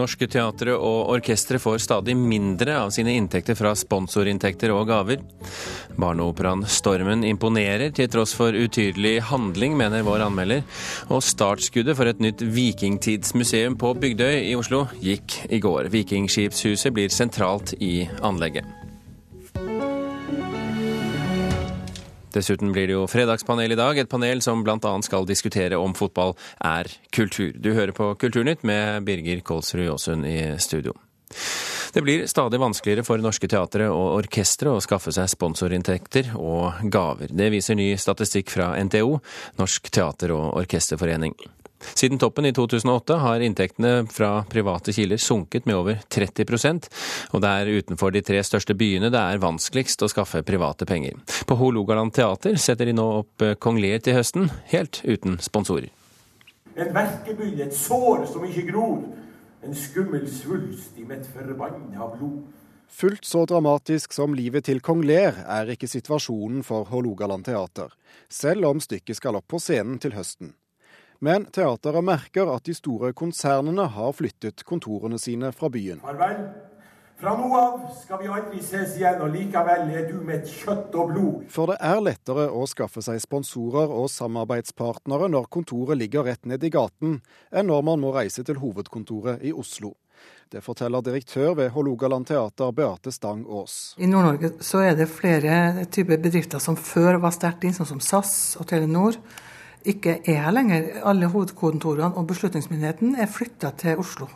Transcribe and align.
Norske 0.00 0.28
teatre 0.30 0.74
og 0.76 1.12
orkestre 1.12 1.60
får 1.60 1.82
stadig 1.84 2.16
mindre 2.16 2.78
av 2.80 2.94
sine 2.94 3.12
inntekter 3.18 3.58
fra 3.58 3.74
sponsorinntekter 3.76 4.72
og 4.72 4.86
gaver. 4.88 5.20
Barneoperaen 6.00 6.64
Stormen 6.70 7.24
imponerer 7.28 7.92
til 7.96 8.08
tross 8.12 8.32
for 8.38 8.56
utydelig 8.56 9.18
handling, 9.28 9.76
mener 9.76 10.06
vår 10.06 10.24
anmelder. 10.30 10.64
Og 11.12 11.24
startskuddet 11.24 11.98
for 11.98 12.08
et 12.08 12.22
nytt 12.24 12.40
vikingtidsmuseum 12.40 13.76
på 13.80 13.92
Bygdøy 14.00 14.46
i 14.48 14.56
Oslo 14.58 14.86
gikk 15.04 15.42
i 15.52 15.60
går. 15.60 15.92
Vikingskipshuset 15.92 16.94
blir 16.96 17.12
sentralt 17.12 17.76
i 17.80 18.06
anlegget. 18.24 18.79
Dessuten 22.34 22.72
blir 22.72 22.86
det 22.86 22.96
jo 22.96 23.06
fredagspanel 23.10 23.74
i 23.74 23.78
dag, 23.78 23.98
et 23.98 24.10
panel 24.10 24.42
som 24.44 24.64
bl.a. 24.64 24.94
skal 25.02 25.26
diskutere 25.28 25.78
om 25.78 25.94
fotball 25.98 26.36
er 26.62 26.90
kultur. 27.14 27.52
Du 27.56 27.72
hører 27.74 27.94
på 27.96 28.12
Kulturnytt 28.20 28.62
med 28.66 29.04
Birger 29.08 29.42
Kolsrud 29.46 29.86
Jåsund 29.86 30.26
i 30.26 30.40
studio. 30.62 30.94
Det 31.92 32.02
blir 32.02 32.26
stadig 32.26 32.60
vanskeligere 32.60 33.02
for 33.06 33.22
norske 33.22 33.48
teatre 33.50 33.88
og 33.90 34.20
orkestre 34.20 34.70
å 34.70 34.82
skaffe 34.82 35.10
seg 35.14 35.30
sponsorinntekter 35.30 36.32
og 36.38 36.84
gaver. 36.90 37.32
Det 37.34 37.50
viser 37.50 37.78
ny 37.78 37.92
statistikk 37.98 38.52
fra 38.54 38.72
NTO, 38.78 39.18
Norsk 39.58 39.90
teater- 39.90 40.34
og 40.36 40.60
orkesterforening. 40.62 41.34
Siden 41.94 42.20
toppen 42.20 42.46
i 42.48 42.52
2008 42.56 43.16
har 43.22 43.44
inntektene 43.44 44.06
fra 44.10 44.44
private 44.50 44.92
kilder 44.96 45.20
sunket 45.20 45.66
med 45.68 45.76
over 45.76 46.00
30 46.08 46.88
og 47.30 47.40
det 47.42 47.50
er 47.50 47.72
utenfor 47.80 48.12
de 48.14 48.22
tre 48.24 48.42
største 48.44 48.74
byene 48.74 49.10
det 49.12 49.20
er 49.20 49.42
vanskeligst 49.42 50.02
å 50.02 50.10
skaffe 50.10 50.42
private 50.46 50.86
penger. 50.86 51.16
På 51.46 51.56
Hålogaland 51.60 52.14
teater 52.14 52.56
setter 52.56 52.88
de 52.88 52.96
nå 52.96 53.06
opp 53.22 53.46
Kong 53.58 53.80
Lear 53.80 54.02
til 54.04 54.18
høsten, 54.18 54.50
helt 54.72 55.02
uten 55.04 55.38
sponsorer. 55.42 55.90
En 56.76 56.94
verkebyll, 56.94 57.60
et 57.60 57.74
sår 57.76 58.26
som 58.30 58.44
ikke 58.46 58.68
gror. 58.70 59.02
En 59.60 59.76
skummel 59.76 60.24
svulst 60.30 60.96
i 60.96 61.04
mitt 61.04 61.26
forbanna 61.34 62.06
blod. 62.14 62.46
Fullt 62.90 63.24
så 63.24 63.44
dramatisk 63.46 64.12
som 64.12 64.34
livet 64.34 64.64
til 64.66 64.80
kong 64.82 65.04
Lear 65.06 65.36
er 65.46 65.68
ikke 65.70 65.88
situasjonen 65.90 66.64
for 66.66 66.88
Hålogaland 66.90 67.46
teater, 67.46 67.92
selv 68.28 68.66
om 68.66 68.80
stykket 68.82 69.20
skal 69.20 69.38
opp 69.38 69.46
på 69.52 69.60
scenen 69.62 70.00
til 70.02 70.16
høsten. 70.16 70.54
Men 71.20 71.44
teateret 71.52 72.04
merker 72.04 72.48
at 72.48 72.64
de 72.64 72.72
store 72.72 73.12
konsernene 73.12 73.84
har 73.92 74.12
flyttet 74.16 74.64
kontorene 74.64 75.18
sine 75.20 75.52
fra 75.52 75.68
byen. 75.68 76.00
Farvel. 76.00 76.44
Fra 77.20 77.34
nå 77.36 77.48
av 77.52 77.82
skal 77.92 78.22
vi 78.22 78.30
aldri 78.32 78.62
ses 78.64 78.94
igjen, 78.96 79.18
og 79.20 79.34
likevel 79.34 79.90
er 79.92 80.06
du 80.08 80.22
mitt 80.24 80.46
kjøtt 80.48 80.94
og 80.96 81.10
blod. 81.10 81.42
For 81.52 81.68
det 81.68 81.76
er 81.84 82.00
lettere 82.00 82.46
å 82.48 82.62
skaffe 82.64 83.02
seg 83.04 83.20
sponsorer 83.20 83.92
og 83.92 84.08
samarbeidspartnere 84.08 85.28
når 85.28 85.50
kontoret 85.52 86.00
ligger 86.00 86.24
rett 86.30 86.48
ned 86.48 86.64
i 86.64 86.72
gaten, 86.72 87.18
enn 87.52 87.68
når 87.68 87.84
man 87.90 88.00
må 88.00 88.14
reise 88.16 88.40
til 88.48 88.62
hovedkontoret 88.62 89.44
i 89.44 89.52
Oslo. 89.52 89.92
Det 90.48 90.64
forteller 90.64 91.04
direktør 91.04 91.52
ved 91.60 91.70
Hålogaland 91.76 92.30
teater, 92.32 92.72
Beate 92.72 93.12
Stang 93.12 93.44
Aas. 93.44 93.76
I 94.00 94.08
Nord-Norge 94.08 94.54
så 94.64 94.80
er 94.88 94.96
det 94.96 95.10
flere 95.12 95.84
typer 95.92 96.16
bedrifter 96.24 96.64
som 96.64 96.80
før 96.80 97.20
var 97.20 97.36
sterkt 97.36 97.68
inn, 97.68 97.76
sånn 97.76 97.92
som 97.92 98.00
SAS 98.00 98.56
og 98.56 98.72
Telenor 98.72 99.20
ikke 99.88 100.18
er 100.28 100.42
her 100.44 100.54
lenger. 100.54 100.90
Alle 101.08 101.30
hovedkontorene 101.32 102.12
og 102.18 102.28
beslutningsmyndigheten 102.30 103.16
er 103.20 103.30
flytta 103.30 103.72
til 103.80 104.02
Oslo. 104.02 104.28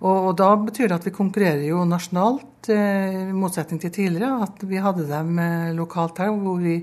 Og, 0.00 0.32
da 0.38 0.54
betyr 0.56 0.88
det 0.88 0.96
at 0.96 1.06
vi 1.06 1.12
konkurrerer 1.12 1.66
jo 1.66 1.82
nasjonalt, 1.84 2.70
eh, 2.72 3.28
i 3.28 3.36
motsetning 3.36 3.80
til 3.82 3.92
tidligere. 3.92 4.46
At 4.46 4.62
vi 4.64 4.80
hadde 4.80 5.04
dem 5.08 5.38
eh, 5.38 5.74
lokalt 5.76 6.18
her, 6.18 6.32
hvor 6.32 6.56
vi 6.62 6.78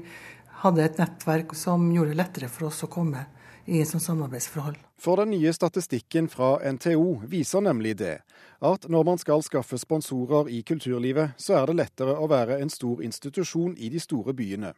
hadde 0.61 0.85
et 0.85 1.01
nettverk 1.01 1.55
som 1.57 1.89
gjorde 1.93 2.13
det 2.13 2.19
lettere 2.21 2.49
for 2.49 2.69
oss 2.69 2.83
å 2.85 2.91
komme 2.91 3.25
i 3.65 3.81
et 3.81 3.89
sånt 3.89 4.05
samarbeidsforhold. 4.05 4.77
For 4.97 5.19
den 5.21 5.33
nye 5.33 5.51
statistikken 5.53 6.29
fra 6.29 6.57
NTO 6.61 7.23
viser 7.29 7.65
nemlig 7.65 7.97
det. 7.99 8.19
At 8.61 8.87
når 8.89 9.03
man 9.05 9.19
skal 9.21 9.43
skaffe 9.45 9.77
sponsorer 9.77 10.49
i 10.49 10.63
kulturlivet, 10.65 11.35
så 11.37 11.59
er 11.59 11.67
det 11.69 11.77
lettere 11.81 12.15
å 12.17 12.29
være 12.29 12.61
en 12.61 12.71
stor 12.73 13.03
institusjon 13.05 13.75
i 13.77 13.89
de 13.93 14.01
store 14.01 14.33
byene. 14.37 14.73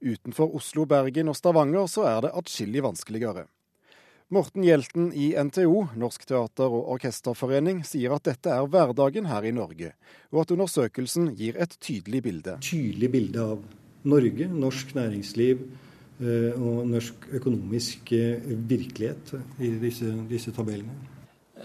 Utenfor 0.00 0.54
Oslo, 0.58 0.86
Bergen 0.88 1.32
og 1.32 1.36
Stavanger 1.38 1.86
så 1.90 2.06
er 2.10 2.26
det 2.26 2.34
atskillig 2.36 2.84
vanskeligere. 2.86 3.46
Morten 4.34 4.64
Hjelten 4.66 5.12
i 5.14 5.28
NTO, 5.38 5.84
Norsk 5.94 6.24
teater- 6.26 6.72
og 6.74 6.88
orkesterforening, 6.96 7.84
sier 7.86 8.16
at 8.16 8.26
dette 8.26 8.50
er 8.50 8.66
hverdagen 8.66 9.28
her 9.30 9.46
i 9.46 9.52
Norge, 9.54 9.92
og 10.34 10.40
at 10.42 10.54
undersøkelsen 10.56 11.28
gir 11.38 11.54
et 11.62 11.76
tydelig 11.78 12.24
bilde. 12.26 12.56
Tydelig 12.66 13.12
bilde 13.12 13.44
av 13.54 13.60
Norge, 14.06 14.48
norsk 14.50 14.96
næringsliv 14.98 15.62
eh, 15.62 16.58
og 16.58 16.88
norsk 16.90 17.28
økonomisk 17.38 18.10
eh, 18.18 18.42
virkelighet 18.66 19.36
i 19.62 19.76
disse, 19.84 20.10
disse 20.26 20.54
tabellene. 20.54 21.15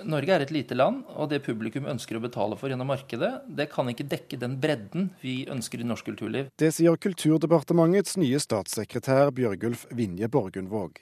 Norge 0.08 0.32
er 0.32 0.44
et 0.46 0.54
lite 0.56 0.76
land, 0.78 1.02
og 1.20 1.28
det 1.34 1.42
publikum 1.44 1.88
ønsker 1.92 2.16
å 2.16 2.24
betale 2.24 2.56
for 2.60 2.72
gjennom 2.72 2.88
markedet, 2.88 3.32
det 3.52 3.68
kan 3.74 3.90
ikke 3.92 4.08
dekke 4.08 4.40
den 4.40 4.56
bredden 4.64 5.10
vi 5.20 5.42
ønsker 5.52 5.84
i 5.84 5.88
norsk 5.88 6.08
kulturliv. 6.08 6.48
Det 6.56 6.72
sier 6.76 6.96
Kulturdepartementets 7.02 8.16
nye 8.22 8.40
statssekretær 8.40 9.34
Bjørgulf 9.36 9.84
Vinje 9.92 10.32
Borgundvåg. 10.32 11.02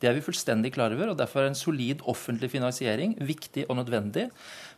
Det 0.00 0.08
er 0.08 0.16
vi 0.16 0.24
fullstendig 0.24 0.72
klar 0.74 0.94
over, 0.96 1.12
og 1.12 1.18
derfor 1.20 1.44
er 1.44 1.52
en 1.52 1.58
solid 1.58 2.02
offentlig 2.10 2.50
finansiering 2.54 3.14
viktig 3.20 3.68
og 3.68 3.78
nødvendig. 3.78 4.30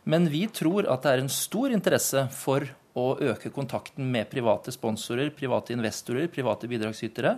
Men 0.05 0.29
vi 0.29 0.45
tror 0.53 0.85
at 0.85 1.05
det 1.05 1.13
er 1.13 1.23
en 1.23 1.31
stor 1.33 1.73
interesse 1.73 2.27
for 2.33 2.67
å 2.95 3.05
øke 3.19 3.49
kontakten 3.51 4.07
med 4.11 4.29
private 4.31 4.71
sponsorer, 4.71 5.27
private 5.35 5.73
investorer, 5.75 6.29
private 6.31 6.69
bidragsytere. 6.71 7.33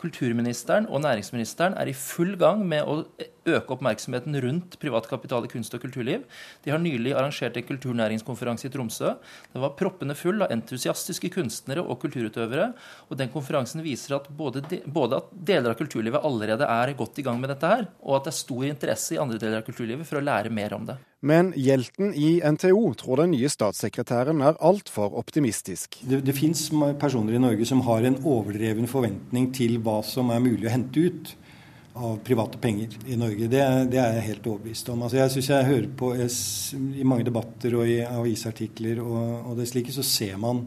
Kulturministeren 0.00 0.88
og 0.88 1.02
næringsministeren 1.04 1.76
er 1.76 1.90
i 1.90 1.96
full 1.96 2.32
gang 2.40 2.62
med 2.68 2.88
å 2.88 3.02
øke 3.44 3.74
oppmerksomheten 3.74 4.38
rundt 4.40 4.78
privat 4.80 5.08
kapital 5.10 5.44
i 5.44 5.52
kunst 5.52 5.76
og 5.76 5.84
kulturliv. 5.84 6.24
De 6.64 6.72
har 6.72 6.80
nylig 6.80 7.12
arrangert 7.12 7.58
en 7.60 7.68
kulturnæringskonferanse 7.68 8.70
i 8.70 8.72
Tromsø. 8.72 9.12
Den 9.52 9.66
var 9.66 9.76
proppende 9.76 10.16
full 10.16 10.40
av 10.46 10.54
entusiastiske 10.54 11.28
kunstnere 11.36 11.84
og 11.84 12.00
kulturutøvere. 12.06 12.72
Og 13.10 13.20
den 13.20 13.32
konferansen 13.34 13.84
viser 13.84 14.16
at 14.16 14.32
både, 14.32 14.64
de, 14.70 14.80
både, 14.86 15.20
at 15.20 15.38
deler 15.52 15.74
av 15.74 15.80
kulturlivet 15.82 16.24
allerede 16.24 16.72
er 16.72 16.96
godt 16.96 17.20
i 17.20 17.28
gang 17.28 17.42
med 17.42 17.52
dette 17.52 17.68
her, 17.68 17.88
og 18.00 18.16
at 18.16 18.30
det 18.30 18.32
er 18.32 18.42
stor 18.44 18.68
interesse 18.70 19.18
i 19.18 19.20
andre 19.20 19.42
deler 19.42 19.60
av 19.60 19.68
kulturlivet 19.68 20.08
for 20.08 20.22
å 20.22 20.28
lære 20.30 20.54
mer 20.54 20.78
om 20.78 20.88
det. 20.88 21.02
Men 21.22 21.52
Hjelten 21.54 22.10
i 22.18 22.40
NTO 22.42 22.94
tror 22.98 23.20
den 23.22 23.30
nye 23.36 23.46
statssekretæren 23.50 24.42
er 24.42 24.56
altfor 24.58 25.14
optimistisk. 25.20 26.00
Det, 26.02 26.18
det 26.26 26.34
fins 26.34 26.64
personer 26.98 27.36
i 27.38 27.42
Norge 27.42 27.68
som 27.68 27.84
har 27.86 28.02
en 28.08 28.18
overdreven 28.26 28.90
forventning 28.90 29.52
til 29.54 29.76
hva 29.86 30.00
som 30.02 30.32
er 30.34 30.42
mulig 30.42 30.66
å 30.66 30.72
hente 30.74 31.04
ut 31.06 31.30
av 31.94 32.16
private 32.26 32.58
penger 32.58 32.96
i 33.06 33.20
Norge. 33.20 33.46
Det, 33.52 33.62
det 33.92 34.00
er 34.02 34.18
jeg 34.18 34.28
helt 34.32 34.50
overbevist 34.50 34.90
om. 34.90 35.06
Altså 35.06 35.20
jeg 35.20 35.34
syns 35.36 35.52
jeg 35.52 35.70
hører 35.70 35.88
på 36.02 36.10
jeg, 36.18 36.34
i 36.98 37.06
mange 37.06 37.28
debatter 37.28 37.78
og 37.78 37.86
i 37.86 38.00
avisartikler 38.02 39.02
og, 39.04 39.52
og 39.52 39.60
det 39.60 39.68
slike, 39.70 39.94
så 39.94 40.02
ser 40.02 40.34
man 40.42 40.64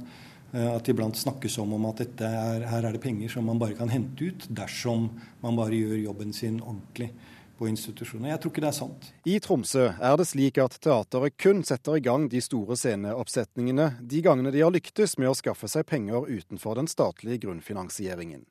uh, 0.56 0.72
at 0.78 0.88
iblant 0.88 1.20
snakkes 1.20 1.60
om, 1.66 1.76
om 1.76 1.92
at 1.92 2.06
er, 2.16 2.64
her 2.70 2.88
er 2.88 2.96
det 2.96 3.04
penger 3.04 3.36
som 3.36 3.52
man 3.52 3.60
bare 3.60 3.76
kan 3.76 3.92
hente 3.92 4.32
ut 4.32 4.48
dersom 4.48 5.10
man 5.44 5.60
bare 5.60 5.84
gjør 5.84 6.06
jobben 6.06 6.32
sin 6.38 6.62
ordentlig 6.64 7.12
på 7.58 7.68
institusjoner. 7.70 8.32
Jeg 8.34 8.42
tror 8.44 8.54
ikke 8.54 8.64
det 8.64 8.70
er 8.70 8.78
sant. 8.78 9.10
I 9.26 9.38
Tromsø 9.44 9.88
er 9.94 10.18
det 10.20 10.28
slik 10.30 10.60
at 10.62 10.78
teateret 10.84 11.38
kun 11.42 11.64
setter 11.68 11.98
i 12.00 12.04
gang 12.04 12.28
de 12.32 12.42
store 12.44 12.78
sceneoppsetningene 12.80 13.90
de 14.02 14.22
gangene 14.26 14.54
de 14.56 14.64
har 14.64 14.74
lyktes 14.76 15.18
med 15.22 15.32
å 15.32 15.38
skaffe 15.38 15.70
seg 15.72 15.88
penger 15.90 16.28
utenfor 16.28 16.80
den 16.80 16.90
statlige 16.92 17.46
grunnfinansieringen. 17.46 18.46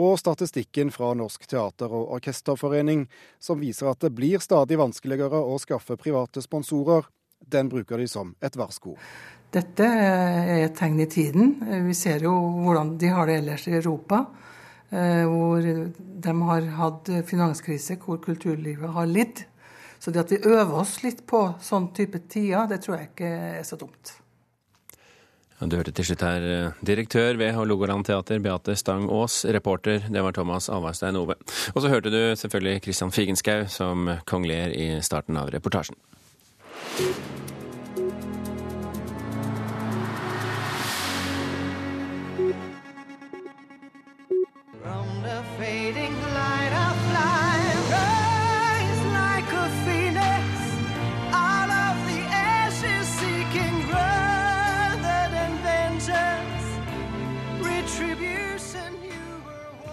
Og 0.00 0.16
statistikken 0.20 0.92
fra 0.92 1.12
Norsk 1.14 1.44
teater- 1.46 1.92
og 1.92 2.14
orkesterforening, 2.16 3.06
som 3.38 3.60
viser 3.60 3.90
at 3.90 4.00
det 4.00 4.14
blir 4.16 4.40
stadig 4.40 4.78
vanskeligere 4.80 5.42
å 5.42 5.58
skaffe 5.60 5.98
private 6.00 6.44
sponsorer, 6.44 7.08
den 7.42 7.68
bruker 7.68 7.98
de 7.98 8.08
som 8.08 8.34
et 8.40 8.56
varsko. 8.56 8.96
Dette 9.52 9.84
er 9.84 10.62
et 10.62 10.76
tegn 10.78 11.00
i 11.02 11.08
tiden. 11.10 11.56
Vi 11.88 11.94
ser 11.96 12.24
jo 12.24 12.32
hvordan 12.64 12.94
de 13.00 13.10
har 13.12 13.28
det 13.28 13.42
ellers 13.42 13.66
i 13.68 13.76
Europa. 13.76 14.24
Eh, 14.92 15.24
hvor 15.24 15.64
de 16.22 16.32
har 16.48 16.66
hatt 16.76 17.08
finanskrise, 17.24 17.96
hvor 18.02 18.20
kulturlivet 18.20 18.92
har 18.92 19.08
lidd. 19.08 19.46
Så 20.02 20.10
det 20.10 20.24
at 20.24 20.32
vi 20.34 20.42
øver 20.42 20.82
oss 20.82 20.98
litt 21.04 21.22
på 21.30 21.46
sånn 21.62 21.92
type 21.96 22.20
tider, 22.28 22.66
det 22.68 22.82
tror 22.82 22.98
jeg 22.98 23.12
ikke 23.12 23.30
er 23.60 23.64
så 23.64 23.78
dumt. 23.80 24.18
Du 25.62 25.76
hørte 25.78 25.92
til 25.94 26.08
slutt 26.08 26.24
her 26.26 26.44
eh, 26.46 26.80
direktør 26.82 27.38
ved 27.38 27.54
Hålogaland 27.54 28.06
teater, 28.08 28.40
Beate 28.42 28.74
Stang 28.76 29.06
Aas. 29.14 29.44
Reporter, 29.44 30.02
det 30.10 30.24
var 30.24 30.34
Thomas 30.34 30.68
Alvarstein 30.68 31.16
Ove. 31.20 31.36
Og 31.74 31.84
så 31.84 31.92
hørte 31.92 32.10
du 32.10 32.34
selvfølgelig 32.36 32.82
Christian 32.82 33.14
Figenschou 33.14 33.68
som 33.70 34.10
kongler 34.26 34.74
i 34.74 34.88
starten 35.06 35.38
av 35.38 35.54
reportasjen. 35.54 35.96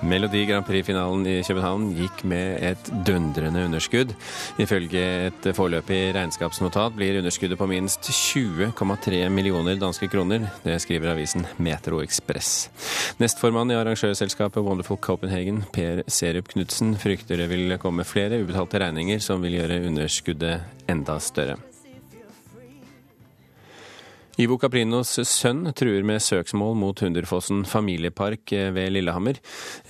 Melodi 0.10 0.46
Grand 0.50 0.66
Prix-finalen 0.66 1.28
i 1.30 1.36
København 1.46 1.84
gikk 1.94 2.24
med 2.32 2.64
et 2.66 2.88
dundrende 3.06 3.62
underskudd. 3.68 4.16
Ifølge 4.58 5.04
et 5.28 5.50
foreløpig 5.54 6.16
regnskapsnotat 6.18 6.96
blir 6.98 7.20
underskuddet 7.20 7.60
på 7.60 7.68
minst 7.70 8.10
20,3 8.10 9.22
millioner 9.30 9.78
danske 9.78 10.10
kroner. 10.10 10.50
Det 10.66 10.80
skriver 10.82 11.14
avisen 11.14 11.46
Metro 11.62 12.02
Ekspress. 12.02 12.72
Nestformann 13.22 13.70
i 13.70 13.78
arrangørselskapet 13.78 14.66
Wonderful 14.66 14.98
Copenhagen, 14.98 15.62
Per 15.74 16.02
Serup 16.10 16.50
Knutsen, 16.56 16.96
frykter 16.98 17.38
det 17.38 17.52
vil 17.54 17.78
komme 17.78 18.08
flere 18.08 18.42
ubetalte 18.42 18.82
regninger 18.82 19.22
som 19.22 19.46
vil 19.46 19.60
gjøre 19.62 19.84
underskuddet 19.92 20.90
enda 20.90 21.22
større. 21.22 21.69
Ivo 24.40 24.56
Caprinos 24.56 25.18
sønn 25.28 25.66
truer 25.76 26.06
med 26.08 26.22
søksmål 26.24 26.78
mot 26.80 27.02
Hunderfossen 27.04 27.66
familiepark 27.68 28.54
ved 28.72 28.94
Lillehammer. 28.96 29.36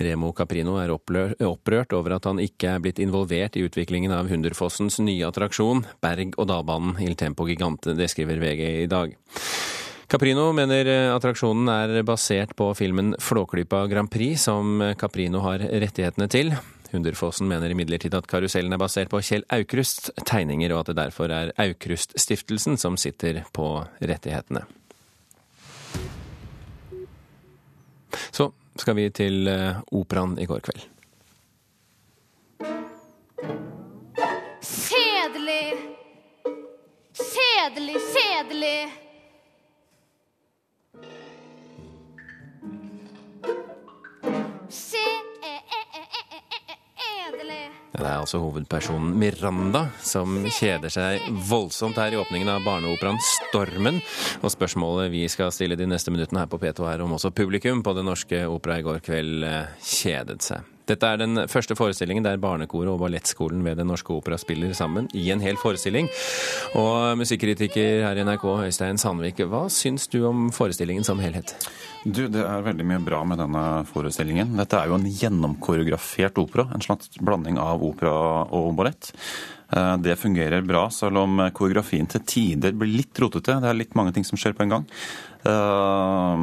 Remo 0.02 0.32
Caprino 0.34 0.74
er 0.82 0.90
opprørt 0.90 1.94
over 1.94 2.16
at 2.16 2.26
han 2.26 2.42
ikke 2.42 2.72
er 2.72 2.82
blitt 2.82 2.98
involvert 2.98 3.54
i 3.54 3.62
utviklingen 3.62 4.10
av 4.10 4.26
Hunderfossens 4.32 4.98
nye 5.06 5.28
attraksjon, 5.28 5.84
berg-og-dal-banen 6.02 6.98
Il 6.98 7.14
Tempo 7.20 7.46
Gigante. 7.46 7.94
Det 7.94 8.10
skriver 8.10 8.42
VG 8.42 8.64
i 8.80 8.90
dag. 8.90 9.14
Caprino 10.10 10.48
mener 10.50 10.90
attraksjonen 11.14 11.70
er 11.70 12.02
basert 12.02 12.56
på 12.58 12.72
filmen 12.74 13.14
Flåklypa 13.22 13.84
Grand 13.86 14.10
Prix, 14.10 14.48
som 14.50 14.82
Caprino 14.98 15.46
har 15.46 15.62
rettighetene 15.62 16.26
til. 16.26 16.50
Hunderfossen 16.90 17.48
mener 17.50 17.70
imidlertid 17.70 18.14
at 18.18 18.26
karusellen 18.30 18.74
er 18.74 18.80
basert 18.82 19.10
på 19.12 19.20
Kjell 19.22 19.44
Aukrusts 19.54 20.10
tegninger, 20.26 20.72
og 20.74 20.82
at 20.82 20.90
det 20.90 20.98
derfor 20.98 21.32
er 21.34 21.52
Aukruststiftelsen 21.60 22.78
som 22.80 22.98
sitter 22.98 23.44
på 23.54 23.68
rettighetene. 24.00 24.64
Så 28.34 28.50
skal 28.80 28.96
vi 28.98 29.10
til 29.14 29.46
eh, 29.50 29.78
operaen 29.94 30.38
i 30.40 30.48
går 30.50 30.64
kveld. 30.66 30.82
Kjedelig. 34.60 35.62
Kjedelig, 37.20 38.02
kjedelig. 38.14 39.09
Det 47.90 48.06
er 48.06 48.20
altså 48.20 48.38
hovedpersonen 48.38 49.16
Miranda 49.18 49.88
som 50.06 50.36
kjeder 50.46 50.92
seg 50.94 51.24
voldsomt 51.50 51.98
her 51.98 52.14
i 52.14 52.20
åpningen 52.20 52.52
av 52.52 52.62
barneoperaen 52.62 53.18
Stormen. 53.24 53.98
Og 54.44 54.54
spørsmålet 54.54 55.10
vi 55.10 55.24
skal 55.32 55.50
stille 55.54 55.78
de 55.78 55.88
neste 55.90 56.14
minuttene 56.14 56.44
her 56.44 56.50
på 56.50 56.60
P2 56.62 56.86
er 56.86 57.02
om 57.02 57.16
også 57.18 57.34
publikum 57.34 57.82
på 57.82 57.96
Det 57.98 58.06
Norske 58.06 58.44
Opera 58.46 58.78
i 58.78 58.86
går 58.86 59.02
kveld 59.02 59.48
eh, 59.48 59.74
kjedet 59.82 60.38
seg. 60.46 60.69
Dette 60.90 61.06
er 61.06 61.20
den 61.20 61.44
første 61.50 61.76
forestillingen 61.78 62.24
der 62.26 62.40
barnekoret 62.42 62.90
og 62.90 62.98
ballettskolen 63.04 63.62
ved 63.62 63.78
Den 63.78 63.90
Norske 63.92 64.10
Opera 64.14 64.38
spiller 64.40 64.72
sammen 64.74 65.06
i 65.14 65.28
en 65.30 65.42
hel 65.42 65.58
forestilling. 65.60 66.08
Og 66.78 67.20
musikkritiker 67.20 68.02
her 68.08 68.18
i 68.18 68.24
NRK, 68.26 68.46
Øystein 68.66 68.98
Sandvik, 68.98 69.44
hva 69.46 69.68
syns 69.70 70.08
du 70.10 70.24
om 70.26 70.48
forestillingen 70.54 71.06
som 71.06 71.22
helhet? 71.22 71.54
Du, 72.04 72.26
Det 72.26 72.42
er 72.42 72.66
veldig 72.66 72.88
mye 72.90 73.04
bra 73.04 73.22
med 73.28 73.38
denne 73.38 73.64
forestillingen. 73.92 74.56
Dette 74.58 74.80
er 74.80 74.90
jo 74.90 74.98
en 74.98 75.06
gjennomkoreografert 75.06 76.42
opera. 76.42 76.66
En 76.74 76.82
slags 76.82 77.12
blanding 77.20 77.60
av 77.60 77.84
opera 77.86 78.12
og 78.50 78.74
ballett. 78.74 79.12
Eh, 79.70 79.96
det 80.02 80.18
fungerer 80.18 80.64
bra, 80.66 80.88
selv 80.90 81.20
om 81.22 81.42
koreografien 81.54 82.08
til 82.10 82.24
tider 82.26 82.74
blir 82.74 82.96
litt 83.02 83.20
rotete. 83.22 83.60
Det 83.62 83.70
er 83.70 83.78
litt 83.78 83.94
mange 83.98 84.16
ting 84.16 84.26
som 84.26 84.40
skjer 84.40 84.56
på 84.56 84.66
en 84.66 84.78
gang. 84.78 84.88
Eh, 85.42 86.38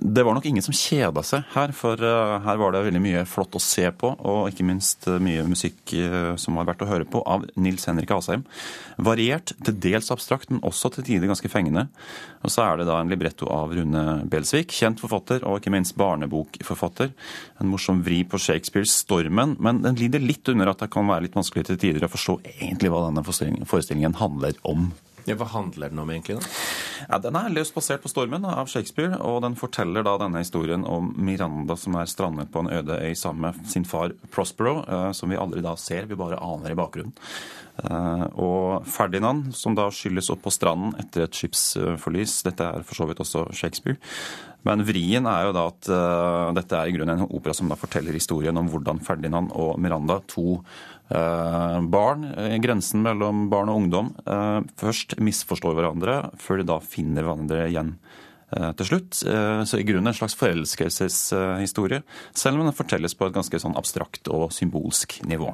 det 0.00 0.22
var 0.22 0.34
nok 0.34 0.46
ingen 0.46 0.62
som 0.62 0.74
kjeda 0.76 1.22
seg 1.26 1.46
her, 1.50 1.72
for 1.74 1.98
eh, 1.98 2.34
her 2.44 2.58
var 2.60 2.72
det 2.72 2.84
veldig 2.86 3.02
mye 3.02 3.24
flott 3.26 3.56
å 3.58 3.62
se 3.62 3.88
på, 3.90 4.12
og 4.14 4.52
ikke 4.52 4.66
minst 4.68 5.08
eh, 5.10 5.18
mye 5.22 5.42
musikk 5.50 5.94
som 6.40 6.58
var 6.58 6.68
verdt 6.68 6.84
å 6.86 6.90
høre 6.90 7.08
på, 7.10 7.22
av 7.26 7.46
Nils 7.58 7.88
Henrik 7.90 8.12
Asheim. 8.14 8.44
Variert, 9.02 9.52
til 9.66 9.78
dels 9.82 10.12
abstrakt, 10.14 10.52
men 10.52 10.62
også 10.66 10.92
til 10.94 11.06
tider 11.08 11.30
ganske 11.30 11.50
fengende. 11.50 11.86
Og 12.46 12.52
så 12.52 12.62
er 12.64 12.80
det 12.80 12.88
da 12.88 13.00
en 13.00 13.10
libretto 13.10 13.48
av 13.52 13.74
Rune 13.74 14.04
Belsvik, 14.30 14.74
kjent 14.74 15.02
forfatter 15.02 15.42
og 15.46 15.58
ikke 15.60 15.74
minst 15.74 15.96
barnebokforfatter. 15.98 17.10
En 17.62 17.72
morsom 17.72 18.04
vri 18.06 18.22
på 18.28 18.40
Shakespeares 18.40 18.94
'Stormen', 18.94 19.56
men 19.58 19.82
den 19.82 19.98
lider 19.98 20.22
litt 20.22 20.46
under 20.52 20.70
at 20.70 20.84
det 20.84 20.92
kan 20.94 21.08
være 21.08 21.26
litt 21.26 21.38
vanskelig 21.38 21.66
til 21.66 21.82
tider 21.82 22.06
å 22.06 22.12
forstå 22.12 22.38
egentlig 22.60 22.92
hva 22.94 23.08
denne 23.08 23.26
forestillingen 23.26 24.18
handler 24.22 24.54
om. 24.62 24.92
Ja, 25.26 25.34
Hva 25.34 25.48
handler 25.50 25.90
den 25.90 25.98
om 25.98 26.10
egentlig, 26.10 26.38
da? 26.38 26.50
Ja, 27.08 27.18
Den 27.18 27.36
er 27.36 27.50
løst 27.50 27.74
basert 27.74 28.02
på 28.02 28.08
'Stormen' 28.08 28.46
av 28.46 28.68
Shakespeare, 28.70 29.18
og 29.20 29.42
den 29.42 29.56
forteller 29.58 30.04
da 30.06 30.16
denne 30.18 30.38
historien 30.38 30.84
om 30.84 31.12
Miranda 31.16 31.76
som 31.76 31.96
er 31.96 32.06
strandet 32.06 32.50
på 32.52 32.62
en 32.62 32.70
øde 32.70 33.00
øy 33.02 33.14
sammen 33.14 33.42
med 33.42 33.66
sin 33.66 33.84
far 33.84 34.12
Prospero, 34.30 34.84
eh, 34.88 35.12
som 35.12 35.28
vi 35.28 35.36
aldri 35.36 35.62
da 35.62 35.74
ser, 35.76 36.06
vi 36.06 36.14
bare 36.14 36.38
aner 36.38 36.70
i 36.70 36.78
bakgrunnen. 36.78 37.12
Eh, 37.84 38.26
og 38.38 38.86
Ferdinand, 38.86 39.52
som 39.54 39.74
da 39.74 39.90
skylles 39.90 40.30
opp 40.30 40.42
på 40.42 40.52
stranden 40.52 40.94
etter 40.98 41.24
et 41.24 41.34
skipsforlis. 41.34 42.42
Dette 42.42 42.64
er 42.64 42.82
for 42.82 42.94
så 42.94 43.06
vidt 43.06 43.18
også 43.18 43.52
Shakespeare. 43.52 43.98
Men 44.66 44.82
vrien 44.82 45.26
er 45.30 45.46
jo 45.46 45.54
da 45.54 45.68
at 45.70 45.88
uh, 45.92 46.54
dette 46.56 46.74
er 46.74 46.90
i 46.90 46.94
grunnen 46.96 47.22
en 47.22 47.28
opera 47.28 47.54
som 47.54 47.68
da 47.70 47.78
forteller 47.78 48.16
historien 48.16 48.56
om 48.58 48.66
hvordan 48.72 48.98
Ferdinand 49.04 49.52
og 49.54 49.78
Miranda, 49.78 50.18
to 50.26 50.58
barn, 51.06 52.24
grensen 52.62 53.04
mellom 53.04 53.44
barn 53.52 53.70
og 53.70 53.82
ungdom, 53.82 54.08
uh, 54.26 54.58
først 54.80 55.14
misforstår 55.22 55.76
hverandre, 55.78 56.16
før 56.42 56.58
de 56.62 56.66
da 56.66 56.80
finner 56.82 57.26
hverandre 57.26 57.68
igjen 57.68 57.96
til 58.78 58.86
slutt. 58.86 59.16
Så 59.18 59.78
i 59.80 59.84
grunnen 59.84 60.06
en 60.06 60.14
slags 60.14 60.36
forelskelseshistorie, 60.38 62.04
selv 62.30 62.60
om 62.60 62.68
den 62.68 62.76
fortelles 62.78 63.16
på 63.18 63.26
et 63.26 63.34
ganske 63.34 63.58
sånn 63.58 63.74
abstrakt 63.74 64.30
og 64.30 64.52
symbolsk 64.54 65.18
nivå. 65.26 65.50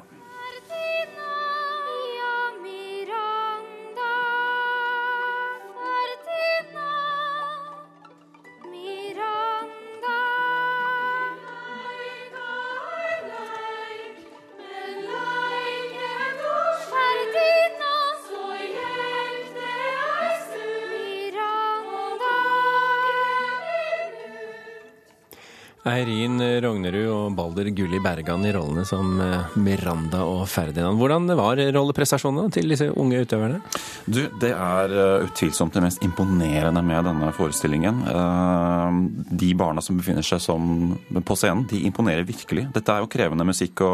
Eirin 25.93 26.41
Rognerud 26.63 27.09
og 27.11 27.35
Balder 27.37 27.69
Gulli 27.75 27.99
Bergan 28.01 28.45
i 28.47 28.53
rollene 28.55 28.85
som 28.87 29.17
eh, 29.21 29.57
Miranda 29.61 30.23
og 30.25 30.45
Ferdinand. 30.49 30.97
Hvordan 30.99 31.27
var 31.37 31.59
rolleprestasjonene 31.75 32.53
til 32.53 32.71
disse 32.73 32.87
unge 32.89 33.21
utøverne? 33.23 33.59
Du, 34.05 34.23
Det 34.41 34.51
er 34.53 34.95
eh, 34.95 35.25
utvilsomt 35.27 35.75
det 35.75 35.83
mest 35.85 36.05
imponerende 36.05 36.81
med 36.85 37.05
denne 37.09 37.29
forestillingen. 37.37 38.01
Eh, 38.09 39.01
de 39.43 39.51
barna 39.59 39.83
som 39.85 39.99
befinner 39.99 40.25
seg 40.25 40.41
som, 40.43 40.95
på 41.13 41.37
scenen, 41.39 41.67
de 41.69 41.83
imponerer 41.89 42.25
virkelig. 42.27 42.69
Dette 42.73 42.95
er 42.95 43.03
jo 43.03 43.11
krevende 43.11 43.47
musikk 43.47 43.85
å 43.85 43.93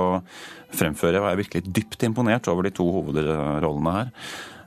fremføre, 0.76 1.18
jeg 1.18 1.34
er 1.34 1.44
virkelig 1.44 1.74
dypt 1.74 2.06
imponert 2.06 2.48
over 2.52 2.68
de 2.68 2.74
to 2.78 2.86
hovedrollene 2.94 3.96
her. 3.96 4.14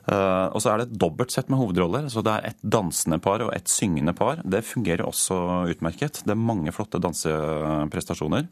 Uh, 0.03 0.51
og 0.51 0.59
så 0.59 0.73
er 0.73 0.81
det 0.81 0.89
et 0.89 0.97
dobbelt 0.99 1.31
sett 1.31 1.51
med 1.51 1.61
hovedroller. 1.61 2.09
så 2.11 2.23
Det 2.25 2.33
er 2.33 2.49
et 2.49 2.59
dansende 2.63 3.19
par 3.23 3.43
og 3.45 3.53
et 3.55 3.69
syngende 3.71 4.13
par. 4.13 4.41
Det 4.43 4.65
fungerer 4.67 5.05
også 5.07 5.69
utmerket. 5.71 6.23
Det 6.25 6.35
er 6.35 6.47
mange 6.49 6.73
flotte 6.75 6.99
danseprestasjoner. 6.99 8.49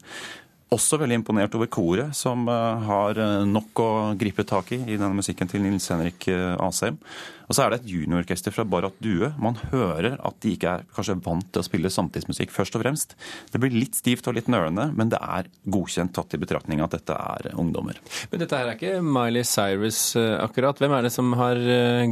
Også 0.72 0.96
veldig 0.96 1.18
imponert 1.20 1.52
over 1.58 1.68
koret, 1.68 2.14
som 2.16 2.46
eh, 2.48 2.86
har 2.86 3.18
eh, 3.20 3.44
nok 3.44 3.82
å 3.82 3.90
gripe 4.18 4.44
tak 4.48 4.72
i 4.72 4.80
i 4.80 4.96
denne 4.96 5.12
musikken 5.18 5.50
til 5.50 5.60
Nils 5.64 5.90
Henrik 5.92 6.28
eh, 6.32 6.54
Asheim. 6.64 6.96
Og 7.44 7.56
så 7.56 7.64
er 7.64 7.72
det 7.72 7.82
et 7.82 7.90
juniororkester 7.92 8.54
fra 8.54 8.64
Barrat 8.64 8.96
Due. 9.04 9.28
Man 9.42 9.58
hører 9.68 10.16
at 10.24 10.38
de 10.40 10.54
ikke 10.54 10.78
er 10.78 10.86
kanskje 10.96 11.18
vant 11.26 11.44
til 11.52 11.60
å 11.60 11.66
spille 11.66 11.92
samtidsmusikk, 11.92 12.54
først 12.54 12.78
og 12.78 12.84
fremst. 12.86 13.12
Det 13.52 13.60
blir 13.60 13.74
litt 13.76 13.98
stivt 13.98 14.30
og 14.30 14.38
litt 14.38 14.48
nølende, 14.48 14.88
men 14.96 15.12
det 15.12 15.20
er 15.20 15.50
godkjent 15.74 16.14
tatt 16.16 16.32
i 16.32 16.40
betraktning 16.40 16.80
at 16.80 16.96
dette 16.96 17.18
er 17.18 17.52
ungdommer. 17.52 18.00
Men 18.32 18.40
dette 18.40 18.56
her 18.56 18.70
er 18.70 18.78
ikke 18.78 19.02
Miley 19.04 19.44
Cyrus 19.44 20.14
akkurat. 20.16 20.80
Hvem 20.80 20.96
er 20.96 21.04
det 21.04 21.12
som 21.12 21.34
har 21.36 21.60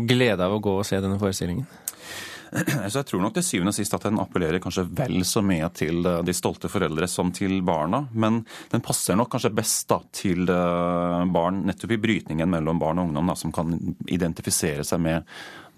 glede 0.05 0.45
av 0.45 0.59
å 0.59 0.61
gå 0.61 0.77
og 0.83 0.85
se 0.91 1.01
denne 1.01 1.21
forestillingen? 1.23 1.65
Så 2.91 2.99
jeg 2.99 3.07
tror 3.07 3.23
nok 3.23 3.35
til 3.37 3.45
syvende 3.47 3.71
og 3.73 3.77
sist 3.77 3.95
at 3.95 4.05
den 4.09 4.19
appellerer 4.21 4.63
kanskje 4.63 4.87
vel 4.99 5.23
så 5.29 5.43
mye 5.45 5.69
til 5.77 6.03
eh, 6.07 6.21
de 6.27 6.35
stolte 6.35 6.71
foreldre 6.73 7.07
som 7.11 7.31
til 7.35 7.61
barna. 7.67 8.03
Men 8.11 8.43
den 8.73 8.83
passer 8.85 9.19
nok 9.19 9.31
kanskje 9.33 9.53
best 9.55 9.87
da, 9.91 10.01
til 10.15 10.51
eh, 10.51 11.25
barn 11.31 11.63
nettopp 11.69 11.95
i 11.95 12.01
brytningen 12.03 12.51
mellom 12.51 12.83
barn 12.83 13.03
og 13.03 13.11
ungdom, 13.11 13.31
da, 13.31 13.39
som 13.39 13.55
kan 13.55 13.77
identifisere 14.11 14.87
seg 14.87 15.03
med 15.05 15.31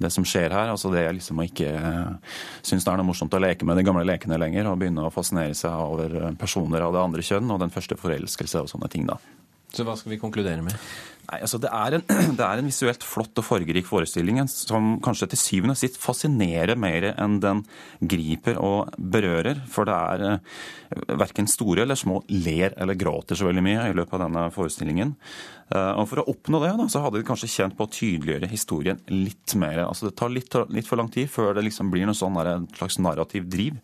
det 0.02 0.10
som 0.10 0.24
skjer 0.26 0.54
her. 0.54 0.72
altså 0.72 0.90
Det 0.92 1.04
liksom 1.18 1.42
å 1.42 1.46
ikke 1.46 1.74
eh, 1.76 2.32
synes 2.64 2.86
det 2.86 2.94
er 2.94 3.02
noe 3.02 3.10
morsomt 3.12 3.36
å 3.36 3.42
leke 3.42 3.68
med 3.68 3.78
de 3.78 3.86
gamle 3.86 4.06
lekene 4.08 4.40
lenger, 4.40 4.70
og 4.70 4.80
begynne 4.80 5.06
å 5.06 5.12
fascinere 5.14 5.56
seg 5.58 5.76
over 5.76 6.32
personer 6.40 6.86
av 6.86 6.96
det 6.96 7.04
andre 7.04 7.26
kjønn 7.26 7.52
og 7.52 7.60
den 7.62 7.74
første 7.74 8.00
forelskelse 8.00 8.64
og 8.64 8.72
sånne 8.72 8.90
ting. 8.92 9.06
da. 9.10 9.20
Så 9.72 9.86
hva 9.86 9.96
skal 9.96 10.12
vi 10.12 10.20
konkludere 10.20 10.62
med? 10.64 10.76
Nei, 11.22 11.38
altså 11.38 11.56
det 11.62 11.70
er, 11.72 11.94
en, 11.96 12.02
det 12.38 12.44
er 12.44 12.60
en 12.60 12.68
visuelt 12.68 13.04
flott 13.06 13.38
og 13.40 13.46
fargerik 13.46 13.86
forestilling 13.88 14.40
som 14.50 14.96
kanskje 15.04 15.30
til 15.32 15.40
syvende 15.40 15.76
og 15.76 15.80
sist 15.80 15.96
fascinerer 16.02 16.76
mer 16.76 17.12
enn 17.12 17.38
den 17.42 17.62
griper 18.10 18.58
og 18.60 18.92
berører. 18.98 19.62
For 19.70 19.88
det 19.88 19.96
er 19.96 20.24
eh, 20.28 20.98
verken 21.22 21.48
store 21.50 21.86
eller 21.86 21.98
små 21.98 22.20
ler 22.34 22.76
eller 22.76 22.98
gråter 22.98 23.38
så 23.38 23.48
veldig 23.48 23.64
mye 23.64 23.88
i 23.88 23.96
løpet 23.96 24.18
av 24.18 24.26
denne 24.26 24.44
forestillingen. 24.52 25.14
Eh, 25.72 25.92
og 25.94 26.08
For 26.10 26.20
å 26.20 26.26
oppnå 26.34 26.60
det 26.66 26.74
da, 26.82 26.88
så 26.92 27.04
hadde 27.06 27.22
de 27.22 27.28
kanskje 27.30 27.52
kjent 27.54 27.78
på 27.78 27.86
å 27.86 27.92
tydeliggjøre 27.94 28.50
historien 28.52 29.00
litt 29.14 29.56
mer. 29.62 29.86
Altså 29.86 30.10
Det 30.10 30.18
tar 30.20 30.34
litt, 30.34 30.58
litt 30.74 30.90
for 30.90 31.00
lang 31.00 31.08
tid 31.12 31.30
før 31.32 31.54
det 31.56 31.64
liksom 31.70 31.94
blir 31.94 32.10
noe 32.10 32.18
sånn 32.18 32.36
der, 32.40 32.58
en 32.58 32.68
slags 32.76 33.00
narrativ 33.00 33.48
driv. 33.52 33.80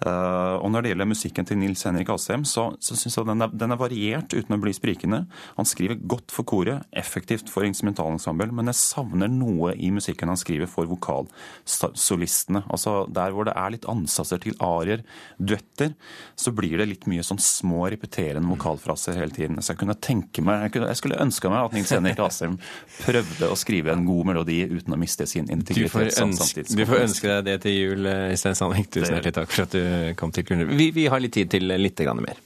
Uh, 0.00 0.56
og 0.64 0.70
Når 0.72 0.82
det 0.82 0.92
gjelder 0.94 1.08
musikken 1.10 1.46
til 1.48 1.58
Nils 1.60 1.82
Henrik 1.84 2.08
Asheim, 2.12 2.44
så, 2.48 2.70
så 2.80 2.96
syns 2.96 3.18
jeg 3.18 3.28
den 3.28 3.44
er, 3.44 3.52
den 3.52 3.74
er, 3.74 3.80
variert 3.80 4.32
uten 4.32 4.56
å 4.56 4.60
bli 4.62 4.72
sprikende. 4.72 5.26
Han 5.58 5.68
skriver 5.68 5.98
godt 6.08 6.32
for 6.32 6.48
koret, 6.48 6.86
effektivt 6.96 7.50
for 7.52 7.66
instrumentalensemble, 7.68 8.48
men 8.56 8.70
jeg 8.72 8.80
savner 8.80 9.28
noe 9.28 9.74
i 9.76 9.90
musikken 9.92 10.32
han 10.32 10.40
skriver 10.40 10.70
for 10.72 10.88
vokalsolistene. 10.88 12.64
Altså 12.72 13.04
Der 13.12 13.34
hvor 13.36 13.48
det 13.48 13.56
er 13.60 13.74
litt 13.74 13.88
ansatser 13.90 14.40
til 14.40 14.56
arier, 14.64 15.04
duetter, 15.36 15.92
så 16.32 16.54
blir 16.56 16.80
det 16.80 16.88
litt 16.94 17.04
mye 17.10 17.24
sånn 17.26 17.42
små 17.42 17.84
repeterende 17.92 18.48
vokalfraser 18.54 19.20
hele 19.20 19.36
tiden. 19.36 19.60
Så 19.60 19.74
jeg 19.74 19.82
kunne 19.82 19.98
tenke 20.00 20.44
meg, 20.44 20.64
jeg, 20.64 20.76
kunne, 20.78 20.90
jeg 20.94 21.02
skulle 21.02 21.20
ønske 21.20 21.52
meg 21.52 21.66
at 21.68 21.76
Nils 21.76 21.92
Henrik 21.92 22.24
Asheim 22.24 22.56
prøvde 23.04 23.52
å 23.52 23.58
skrive 23.58 23.92
en 23.92 24.08
god 24.08 24.32
melodi 24.32 24.62
uten 24.70 24.96
å 24.96 25.00
miste 25.00 25.28
sin 25.28 25.50
integritet. 25.52 25.92
Du 25.92 25.92
får 25.92 26.24
ønske, 26.24 26.66
du 26.72 26.84
får 26.88 27.04
ønske 27.04 27.32
deg 27.34 27.46
det 27.52 27.60
til 27.66 27.76
jul, 27.76 28.12
Øystein 28.32 28.56
Sandvik. 28.56 28.88
Tusen 28.96 29.18
hjertelig 29.18 29.36
takk 29.36 29.52
for 29.52 29.68
at 29.68 29.76
du 29.76 29.89
kom 30.16 30.32
til 30.34 30.46
Kulturnytt. 30.46 30.78
Vi, 30.78 30.90
vi, 30.96 31.06
har 31.12 31.22
litt 31.22 31.34
tid 31.36 31.50
til 31.52 31.70
litt 31.70 32.02
mer. 32.20 32.38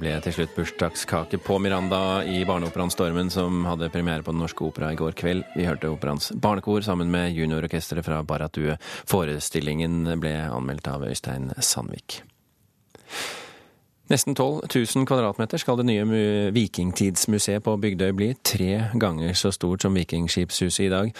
Ble 0.00 0.14
til 0.24 0.34
slutt 0.34 0.54
bursdagskake 0.56 1.40
på 1.44 1.58
Miranda 1.60 2.22
i 2.24 2.40
barneoperaen 2.48 2.92
Stormen, 2.92 3.30
som 3.32 3.64
hadde 3.68 3.90
premiere 3.92 4.24
på 4.24 4.32
Den 4.32 4.40
Norske 4.42 4.64
Opera 4.64 4.92
i 4.94 4.98
går 4.98 5.16
kveld. 5.18 5.44
Vi 5.56 5.66
hørte 5.68 5.90
operaens 5.92 6.30
barnekor 6.32 6.84
sammen 6.86 7.12
med 7.12 7.34
juniororkesteret 7.36 8.06
fra 8.06 8.22
Barrat 8.24 8.56
Due. 8.56 8.78
Forestillingen 9.10 10.02
ble 10.22 10.34
anmeldt 10.48 10.88
av 10.88 11.04
Øystein 11.08 11.50
Sandvik. 11.60 12.22
Nesten 14.10 14.34
12 14.34 14.66
000 14.74 15.06
kvadratmeter 15.06 15.60
skal 15.62 15.76
det 15.78 15.84
nye 15.86 16.50
vikingtidsmuseet 16.50 17.62
på 17.62 17.76
Bygdøy 17.78 18.10
bli. 18.18 18.30
Tre 18.42 18.88
ganger 18.98 19.36
så 19.38 19.52
stort 19.54 19.84
som 19.84 19.94
Vikingskipshuset 19.94 20.88
i 20.88 20.90
dag. 20.90 21.12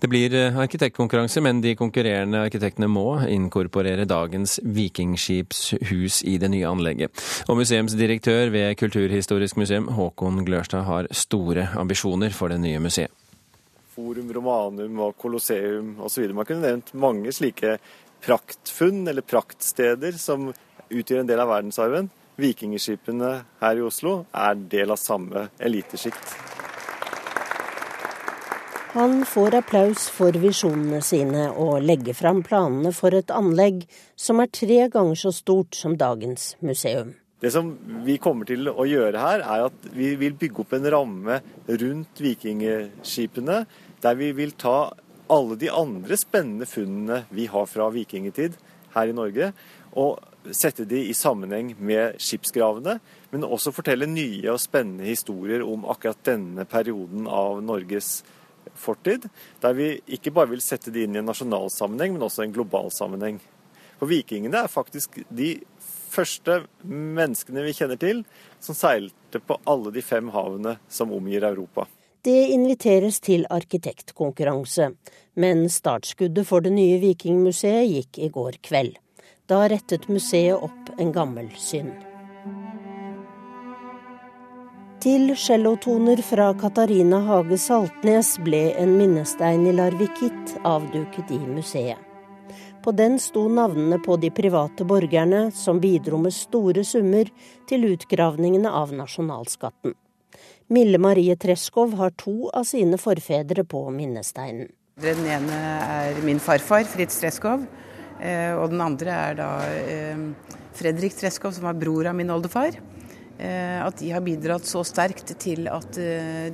Det 0.00 0.08
blir 0.08 0.32
eh, 0.32 0.56
arkitektkonkurranse, 0.56 1.42
men 1.44 1.60
de 1.60 1.74
konkurrerende 1.76 2.40
arkitektene 2.46 2.88
må 2.88 3.18
inkorporere 3.28 4.08
dagens 4.08 4.56
vikingskipshus 4.64 6.22
i 6.24 6.38
det 6.40 6.48
nye 6.54 6.64
anlegget. 6.70 7.12
Og 7.52 7.60
museumsdirektør 7.60 8.48
ved 8.54 8.78
Kulturhistorisk 8.80 9.60
museum, 9.60 9.90
Håkon 9.92 10.40
Glørstad, 10.48 10.86
har 10.88 11.12
store 11.12 11.68
ambisjoner 11.76 12.32
for 12.32 12.48
det 12.48 12.62
nye 12.64 12.80
museet. 12.80 13.12
Forum 13.92 14.30
Romanum 14.32 15.02
og 15.04 15.18
Colosseum 15.20 15.98
osv. 16.00 16.30
Man 16.32 16.48
kunne 16.48 16.64
nevnt 16.64 16.94
mange 16.96 17.34
slike 17.34 17.76
praktfunn 18.24 19.04
eller 19.04 19.26
praktsteder 19.26 20.16
som 20.16 20.48
utgjør 20.88 21.26
en 21.26 21.28
del 21.28 21.44
av 21.44 21.52
verdensarven. 21.52 22.08
Vikingskipene 22.38 23.32
her 23.58 23.78
i 23.80 23.82
Oslo 23.82 24.20
er 24.30 24.58
del 24.70 24.94
av 24.94 25.00
samme 25.02 25.48
elitesjikt. 25.58 26.36
Han 28.94 29.24
får 29.28 29.56
applaus 29.58 30.06
for 30.14 30.34
visjonene 30.38 31.00
sine 31.04 31.48
og 31.50 31.82
legger 31.82 32.16
fram 32.16 32.44
planene 32.46 32.92
for 32.96 33.14
et 33.18 33.32
anlegg 33.34 33.82
som 34.16 34.38
er 34.40 34.52
tre 34.54 34.86
ganger 34.92 35.18
så 35.18 35.32
stort 35.34 35.74
som 35.76 35.98
dagens 35.98 36.54
museum. 36.62 37.12
Det 37.38 37.52
som 37.54 37.74
vi 38.06 38.16
kommer 38.22 38.48
til 38.48 38.70
å 38.70 38.86
gjøre 38.88 39.18
her, 39.18 39.42
er 39.42 39.66
at 39.68 39.90
vi 39.94 40.14
vil 40.18 40.38
bygge 40.38 40.64
opp 40.64 40.72
en 40.78 40.88
ramme 40.94 41.36
rundt 41.68 42.22
vikingskipene, 42.22 43.60
der 44.02 44.18
vi 44.18 44.32
vil 44.34 44.54
ta 44.58 44.78
alle 45.30 45.58
de 45.60 45.68
andre 45.70 46.18
spennende 46.18 46.66
funnene 46.66 47.24
vi 47.34 47.46
har 47.50 47.68
fra 47.70 47.90
vikingtid 47.94 48.56
her 48.94 49.10
i 49.10 49.14
Norge, 49.14 49.52
og 49.98 50.18
sette 50.56 50.86
de 50.88 51.00
i 51.08 51.14
sammenheng 51.16 51.74
med 51.78 52.18
skipsgravene, 52.22 52.98
men 53.32 53.46
også 53.46 53.72
fortelle 53.74 54.08
nye 54.08 54.46
og 54.52 54.60
spennende 54.62 55.08
historier 55.08 55.64
om 55.66 55.86
akkurat 55.90 56.20
denne 56.26 56.64
perioden 56.68 57.28
av 57.30 57.62
Norges 57.64 58.22
fortid. 58.78 59.28
Der 59.62 59.76
vi 59.76 59.90
ikke 60.18 60.32
bare 60.34 60.52
vil 60.54 60.64
sette 60.64 60.92
de 60.94 61.04
inn 61.04 61.16
i 61.16 61.22
en 61.22 61.28
nasjonal 61.28 61.70
sammenheng, 61.72 62.16
men 62.16 62.26
også 62.26 62.44
en 62.44 62.54
global 62.56 62.92
sammenheng. 62.94 63.40
For 63.98 64.10
vikingene 64.10 64.64
er 64.64 64.70
faktisk 64.70 65.20
de 65.28 65.56
første 66.08 66.62
menneskene 66.86 67.64
vi 67.66 67.74
kjenner 67.76 68.00
til 68.00 68.24
som 68.64 68.76
seilte 68.76 69.42
på 69.44 69.58
alle 69.68 69.92
de 69.94 70.02
fem 70.04 70.30
havene 70.34 70.78
som 70.88 71.12
omgir 71.14 71.46
Europa. 71.46 71.86
Det 72.24 72.48
inviteres 72.52 73.20
til 73.22 73.44
arkitektkonkurranse, 73.50 74.90
men 75.38 75.68
startskuddet 75.70 76.48
for 76.48 76.64
det 76.64 76.72
nye 76.74 76.98
Vikingmuseet 77.02 77.86
gikk 77.86 78.18
i 78.18 78.30
går 78.34 78.58
kveld. 78.66 78.96
Da 79.48 79.62
rettet 79.68 80.08
museet 80.08 80.60
opp 80.60 80.90
en 81.00 81.12
gammel 81.12 81.46
synd. 81.56 81.94
Til 85.00 85.30
cellotoner 85.40 86.20
fra 86.26 86.50
Katarina 86.58 87.22
Hage 87.24 87.56
Saltnes 87.62 88.34
ble 88.44 88.74
en 88.82 88.92
minnestein 88.98 89.64
i 89.70 89.72
Larvikit 89.72 90.52
avduket 90.68 91.32
i 91.32 91.38
museet. 91.38 91.96
På 92.84 92.92
den 92.92 93.16
sto 93.22 93.46
navnene 93.48 93.96
på 94.04 94.18
de 94.20 94.28
private 94.34 94.84
borgerne 94.84 95.46
som 95.56 95.80
bidro 95.80 96.20
med 96.20 96.36
store 96.36 96.84
summer 96.84 97.32
til 97.70 97.88
utgravningene 97.94 98.68
av 98.68 98.92
nasjonalskatten. 98.92 99.96
Mille 100.68 101.00
Marie 101.00 101.40
Treskov 101.40 101.96
har 101.96 102.12
to 102.20 102.50
av 102.52 102.68
sine 102.68 103.00
forfedre 103.00 103.64
på 103.64 103.86
minnesteinen. 103.96 104.68
Den 105.00 105.24
ene 105.24 105.66
er 105.88 106.24
min 106.26 106.40
farfar, 106.42 106.84
Fritz 106.84 107.22
Treskov. 107.22 107.64
Eh, 108.18 108.52
og 108.58 108.72
den 108.72 108.82
andre 108.82 109.14
er 109.14 109.38
da 109.38 109.48
eh, 109.78 110.22
Fredrik 110.78 111.16
Treskov, 111.18 111.54
som 111.54 111.68
var 111.68 111.78
bror 111.78 112.10
av 112.10 112.16
min 112.18 112.30
oldefar. 112.34 112.78
Eh, 113.38 113.78
at 113.78 114.00
de 114.00 114.10
har 114.10 114.24
bidratt 114.24 114.66
så 114.66 114.82
sterkt 114.86 115.34
til 115.38 115.68
at 115.70 115.98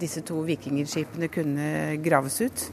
disse 0.01 0.25
to 0.27 0.43
vikingskipene 0.45 1.31
kunne 1.33 1.69
graves 2.05 2.41
ut. 2.45 2.67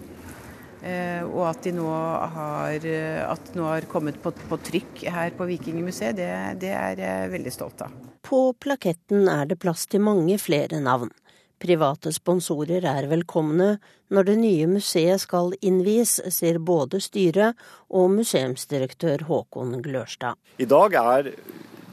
Og 0.81 1.43
at 1.45 1.59
de 1.61 1.75
nå 1.77 1.85
har, 2.33 2.85
at 3.29 3.49
nå 3.53 3.67
har 3.67 3.85
kommet 3.85 4.15
på, 4.23 4.31
på, 4.33 4.57
trykk 4.65 5.03
her 5.13 5.35
på 5.37 5.45
Vikingmuseet, 5.45 6.17
det, 6.17 6.29
det 6.63 6.71
er 6.73 6.97
jeg 6.97 7.27
veldig 7.35 7.53
stolt 7.53 7.83
av. 7.85 7.93
På 8.25 8.39
plaketten 8.57 9.29
er 9.29 9.45
det 9.51 9.59
plass 9.61 9.85
til 9.91 10.01
mange 10.01 10.39
flere 10.41 10.79
navn. 10.81 11.13
Private 11.61 12.09
sponsorer 12.09 12.85
er 12.89 13.05
velkomne 13.11 13.75
når 14.09 14.27
det 14.31 14.37
nye 14.41 14.67
museet 14.71 15.21
skal 15.21 15.53
innvies, 15.61 16.15
sier 16.33 16.57
både 16.57 16.97
styret 17.03 17.59
og 17.93 18.09
museumsdirektør 18.15 19.27
Håkon 19.27 19.75
Glørstad. 19.85 20.39
I 20.57 20.65
dag 20.65 20.97
er 20.97 21.29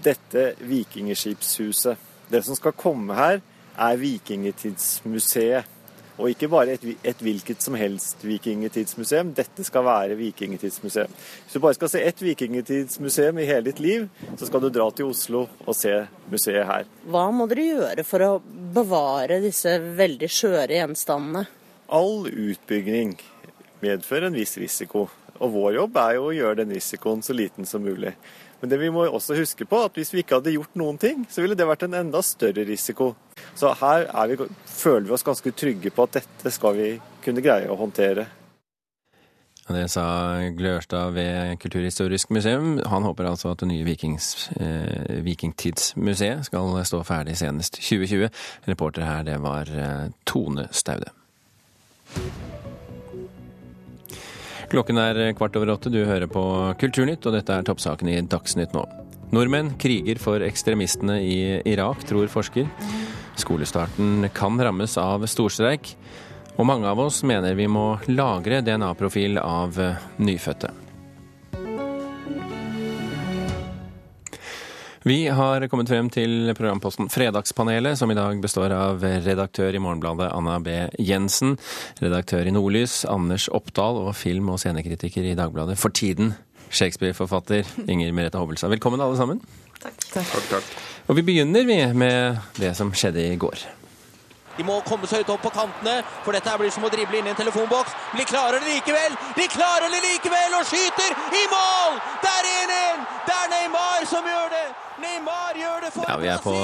dette 0.05 0.45
vikingskipshuset. 0.65 2.01
Det 2.33 2.41
som 2.45 2.57
skal 2.57 2.77
komme 2.77 3.17
her, 3.17 3.43
er 3.79 4.01
Vikingtidsmuseet. 4.01 5.78
Og 6.19 6.33
ikke 6.33 6.49
bare 6.51 6.75
et, 6.75 6.85
et, 7.07 7.21
hvilket 7.23 7.63
som 7.63 7.77
helst 7.79 8.25
vikingtidsmuseum. 8.27 9.31
Dette 9.39 9.63
skal 9.67 9.85
være 9.87 10.17
vikingtidsmuseum. 10.19 11.13
Hvis 11.15 11.55
du 11.55 11.63
bare 11.63 11.79
skal 11.79 11.93
se 11.93 12.03
ett 12.03 12.23
vikingtidsmuseum 12.23 13.39
i 13.39 13.47
hele 13.47 13.69
ditt 13.71 13.83
liv, 13.83 14.09
så 14.35 14.49
skal 14.49 14.65
du 14.65 14.71
dra 14.75 14.89
til 14.91 15.13
Oslo 15.13 15.45
og 15.65 15.79
se 15.79 15.95
museet 16.33 16.67
her. 16.67 16.91
Hva 17.07 17.29
må 17.31 17.47
dere 17.51 17.69
gjøre 17.69 18.07
for 18.09 18.27
å 18.27 18.33
bevare 18.75 19.39
disse 19.45 19.79
veldig 19.79 20.31
skjøre 20.33 20.81
gjenstandene? 20.81 21.47
All 21.95 22.27
utbygging 22.27 23.15
medfører 23.81 24.29
en 24.29 24.37
viss 24.37 24.59
risiko. 24.59 25.07
Og 25.39 25.55
vår 25.55 25.77
jobb 25.77 26.03
er 26.03 26.17
jo 26.17 26.29
å 26.29 26.35
gjøre 26.35 26.61
den 26.65 26.75
risikoen 26.75 27.23
så 27.23 27.37
liten 27.37 27.67
som 27.69 27.85
mulig. 27.87 28.17
Men 28.61 28.73
det 28.73 28.81
vi 28.81 28.91
må 28.91 29.05
også 29.07 29.37
huske 29.39 29.67
på, 29.71 29.85
at 29.87 29.95
hvis 29.95 30.11
vi 30.11 30.25
ikke 30.25 30.41
hadde 30.41 30.57
gjort 30.57 30.75
noen 30.79 30.99
ting, 30.99 31.23
så 31.31 31.45
ville 31.45 31.55
det 31.59 31.67
vært 31.69 31.85
en 31.87 31.95
enda 32.01 32.23
større 32.27 32.65
risiko. 32.67 33.13
Så 33.59 33.73
her 33.81 34.07
vi, 34.31 34.49
føler 34.67 35.09
vi 35.09 35.15
oss 35.17 35.27
ganske 35.27 35.53
trygge 35.53 35.93
på 35.95 36.07
at 36.07 36.21
dette 36.21 36.53
skal 36.55 36.77
vi 36.79 36.91
kunne 37.25 37.45
greie 37.45 37.71
å 37.71 37.79
håndtere. 37.79 38.29
Det 39.69 39.85
sa 39.93 40.41
Glørstad 40.57 41.13
ved 41.13 41.59
Kulturhistorisk 41.61 42.31
museum. 42.33 42.79
Han 42.89 43.05
håper 43.05 43.29
altså 43.29 43.51
at 43.53 43.61
det 43.61 43.69
nye 43.69 43.85
Vikings, 43.85 44.49
eh, 44.57 45.19
Vikingtidsmuseet 45.27 46.47
skal 46.49 46.73
stå 46.89 47.03
ferdig 47.05 47.37
senest 47.37 47.77
2020. 47.77 48.31
Reporter 48.71 49.05
her, 49.05 49.27
det 49.29 49.37
var 49.45 49.69
eh, 49.69 50.09
Tone 50.25 50.71
Staude. 50.73 51.13
Klokken 54.73 55.01
er 55.01 55.21
kvart 55.37 55.57
over 55.57 55.75
åtte, 55.77 55.93
du 55.93 56.01
hører 56.05 56.29
på 56.33 56.45
Kulturnytt, 56.81 57.25
og 57.29 57.37
dette 57.37 57.53
er 57.53 57.69
toppsaken 57.69 58.09
i 58.13 58.19
Dagsnytt 58.25 58.73
nå. 58.77 58.87
Nordmenn 59.37 59.75
kriger 59.81 60.17
for 60.21 60.45
ekstremistene 60.45 61.21
i 61.21 61.39
Irak, 61.69 62.05
tror 62.09 62.29
forsker. 62.33 62.69
Skolestarten 63.39 64.27
kan 64.35 64.59
rammes 64.61 64.99
av 64.99 65.23
storstreik, 65.31 65.95
og 66.59 66.67
mange 66.67 66.91
av 66.91 66.99
oss 66.99 67.23
mener 67.23 67.55
vi 67.55 67.69
må 67.71 67.93
lagre 68.11 68.61
DNA-profil 68.67 69.39
av 69.39 69.79
nyfødte. 70.19 70.75
Vi 75.09 75.29
har 75.33 75.63
kommet 75.71 75.89
frem 75.89 76.11
til 76.13 76.51
programposten 76.59 77.07
Fredagspanelet, 77.09 77.97
som 77.97 78.11
i 78.11 78.17
dag 78.19 78.43
består 78.43 78.75
av 78.77 79.01
redaktør 79.25 79.73
i 79.73 79.81
Morgenbladet 79.81 80.27
Anna 80.35 80.59
B. 80.61 80.75
Jensen, 80.99 81.55
redaktør 82.03 82.45
i 82.45 82.53
Nordlys 82.53 83.05
Anders 83.09 83.47
Oppdal 83.49 84.03
og 84.03 84.13
film- 84.19 84.51
og 84.53 84.61
scenekritiker 84.61 85.31
i 85.31 85.39
Dagbladet 85.39 85.79
for 85.81 85.95
tiden, 85.95 86.35
Shakespeare-forfatter 86.69 87.65
Inger 87.89 88.13
Merete 88.13 88.43
Hovelstad. 88.43 88.75
Velkommen 88.75 89.01
alle 89.01 89.17
sammen. 89.17 89.41
Takk. 89.79 89.97
takk. 90.11 90.29
takk, 90.35 90.49
takk. 90.59 90.98
Og 91.09 91.17
vi 91.17 91.25
begynner 91.25 91.65
vi 91.65 91.81
med 91.97 92.39
det 92.61 92.75
som 92.77 92.93
skjedde 92.93 93.25
i 93.25 93.37
går. 93.41 93.65
De 94.59 94.65
må 94.67 94.81
komme 94.83 95.07
seg 95.07 95.23
ut 95.23 95.31
opp 95.31 95.45
på 95.47 95.53
kantene, 95.55 96.01
for 96.25 96.35
dette 96.35 96.57
blir 96.59 96.73
som 96.75 96.83
å 96.85 96.91
drible 96.91 97.21
inn 97.21 97.29
i 97.29 97.31
en 97.31 97.39
telefonboks. 97.39 97.95
Men 98.11 98.21
de 98.21 98.27
klarer 98.27 98.59
det 98.59 98.73
likevel! 98.75 99.15
De 99.39 99.47
klarer 99.53 99.93
det 99.93 100.01
likevel 100.03 100.57
og 100.59 100.67
skyter 100.67 101.15
i 101.15 101.45
mål! 101.53 102.01
Det 102.25 102.33
er 102.33 102.49
1-1! 102.67 103.05
Det 103.29 103.37
er 103.37 103.53
Neymar 103.53 104.09
som 104.11 104.27
gjør 104.27 104.51
det! 104.57 104.65
Neymar 104.99 105.61
gjør 105.63 105.87
det 105.87 105.93
for 105.95 106.11
Ja, 106.11 106.17
Vi 106.19 106.33
er 106.33 106.43
på 106.43 106.57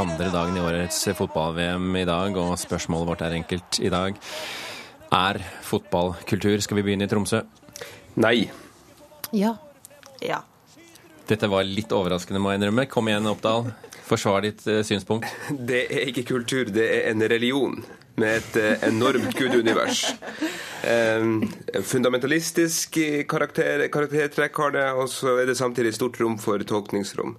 andre 0.00 0.30
dagen 0.32 0.56
i 0.56 0.64
årets 0.64 1.02
fotball-VM 1.20 2.00
i 2.00 2.06
dag, 2.08 2.40
og 2.40 2.56
spørsmålet 2.64 3.10
vårt 3.12 3.26
er 3.28 3.36
enkelt 3.42 3.80
i 3.84 3.92
dag. 3.92 4.16
Er 5.12 5.42
fotballkultur? 5.68 6.64
Skal 6.64 6.80
vi 6.80 6.86
begynne 6.88 7.04
i 7.04 7.12
Tromsø? 7.12 7.44
Nei. 8.24 8.48
Ja. 9.36 9.52
Ja. 10.24 10.40
Dette 11.28 11.48
var 11.48 11.64
litt 11.64 11.92
overraskende, 11.94 12.40
må 12.42 12.52
jeg 12.52 12.60
innrømme. 12.60 12.86
Kom 12.90 13.08
igjen, 13.08 13.28
Oppdal. 13.30 13.70
Forsvar 14.04 14.44
ditt 14.44 14.64
uh, 14.68 14.82
synspunkt. 14.84 15.28
Det 15.70 15.86
er 15.88 16.10
ikke 16.10 16.26
kultur, 16.34 16.68
det 16.68 16.84
er 16.84 17.12
en 17.12 17.24
religion 17.32 17.78
med 18.20 18.42
et 18.42 18.58
uh, 18.60 18.88
enormt 18.90 19.32
gudunivers. 19.38 20.04
Um, 20.84 21.46
fundamentalistisk 21.80 22.98
karakter, 23.30 23.86
karaktertrekk 23.88 24.60
har 24.60 24.74
det, 24.76 24.84
og 24.92 25.08
så 25.08 25.38
er 25.40 25.48
det 25.48 25.56
samtidig 25.56 25.94
stort 25.96 26.20
rom 26.20 26.36
for 26.38 26.60
tolkningsrom. 26.60 27.38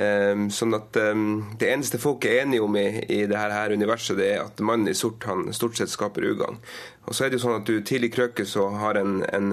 Um, 0.00 0.46
sånn 0.54 0.72
at 0.76 0.96
um, 0.96 1.42
Det 1.60 1.66
eneste 1.68 1.98
folk 2.00 2.24
er 2.24 2.44
enige 2.44 2.62
om 2.64 2.76
i, 2.78 2.86
i 3.10 3.18
det 3.28 3.36
her 3.36 3.74
universet, 3.74 4.16
det 4.16 4.28
er 4.32 4.44
at 4.46 4.62
mannen 4.64 4.88
i 4.88 4.96
sort 4.96 5.26
han 5.28 5.50
stort 5.52 5.76
sett 5.76 5.92
skaper 5.92 6.24
ugagn. 6.30 6.56
Og 7.04 7.16
så 7.16 7.26
er 7.26 7.30
det 7.30 7.40
jo 7.40 7.42
sånn 7.42 7.58
at 7.58 7.68
du 7.68 7.82
tidlig 7.84 8.12
krøker 8.14 8.46
så 8.48 8.68
en, 8.96 9.20
en, 9.26 9.52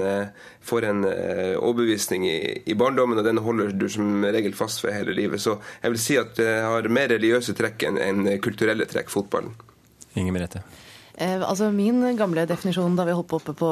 får 0.62 0.88
en 0.88 1.04
uh, 1.08 1.56
overbevisning 1.58 2.28
i, 2.30 2.38
i, 2.64 2.78
barndommen, 2.78 3.20
og 3.20 3.26
den 3.26 3.42
holder 3.44 3.74
du 3.74 3.88
som 3.92 4.24
regel 4.24 4.56
fast 4.56 4.86
ved 4.86 4.96
hele 4.96 5.16
livet. 5.18 5.42
Så 5.42 5.58
jeg 5.82 5.96
vil 5.96 6.04
si 6.04 6.20
at 6.22 6.36
det 6.40 6.52
har 6.64 6.92
mer 6.94 7.10
religiøse 7.16 7.58
trekk 7.58 7.88
enn 7.90 8.00
enn 8.04 8.28
kulturelle 8.44 8.88
trekk, 8.88 9.12
fotballen. 9.12 9.56
Inger 10.16 10.38
Merete. 10.38 10.64
Eh, 11.18 11.50
altså 11.50 11.72
Min 11.72 12.04
gamle 12.18 12.44
definisjon 12.46 12.96
da 12.96 13.06
vi 13.08 13.14
holdt 13.18 13.30
på 13.32 13.40
oppe 13.40 13.54
på, 13.58 13.70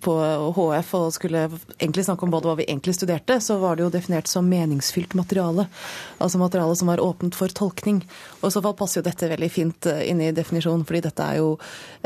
på, 0.00 0.12
HF 0.56 0.92
og 0.96 1.10
skulle 1.12 1.42
egentlig 1.76 2.06
snakke 2.06 2.24
om 2.24 2.32
hva 2.32 2.54
vi 2.56 2.64
egentlig 2.64 2.94
studerte, 2.96 3.36
så 3.44 3.58
var 3.60 3.76
det 3.76 3.84
jo 3.84 3.90
definert 3.92 4.30
som 4.30 4.48
meningsfylt 4.48 5.12
materiale. 5.18 5.66
Altså 6.16 6.40
materiale 6.40 6.78
som 6.80 6.88
var 6.88 7.02
åpent 7.04 7.36
for 7.36 7.52
tolkning. 7.52 8.00
Og 8.40 8.48
i 8.48 8.54
så 8.54 8.62
fall 8.64 8.76
passer 8.78 9.02
jo 9.02 9.06
dette 9.10 9.28
veldig 9.34 9.50
fint 9.52 9.90
eh, 9.92 10.06
inn 10.08 10.22
i 10.24 10.32
definisjonen, 10.36 10.86
fordi 10.88 11.04
dette 11.10 11.28
er 11.28 11.42
jo 11.42 11.52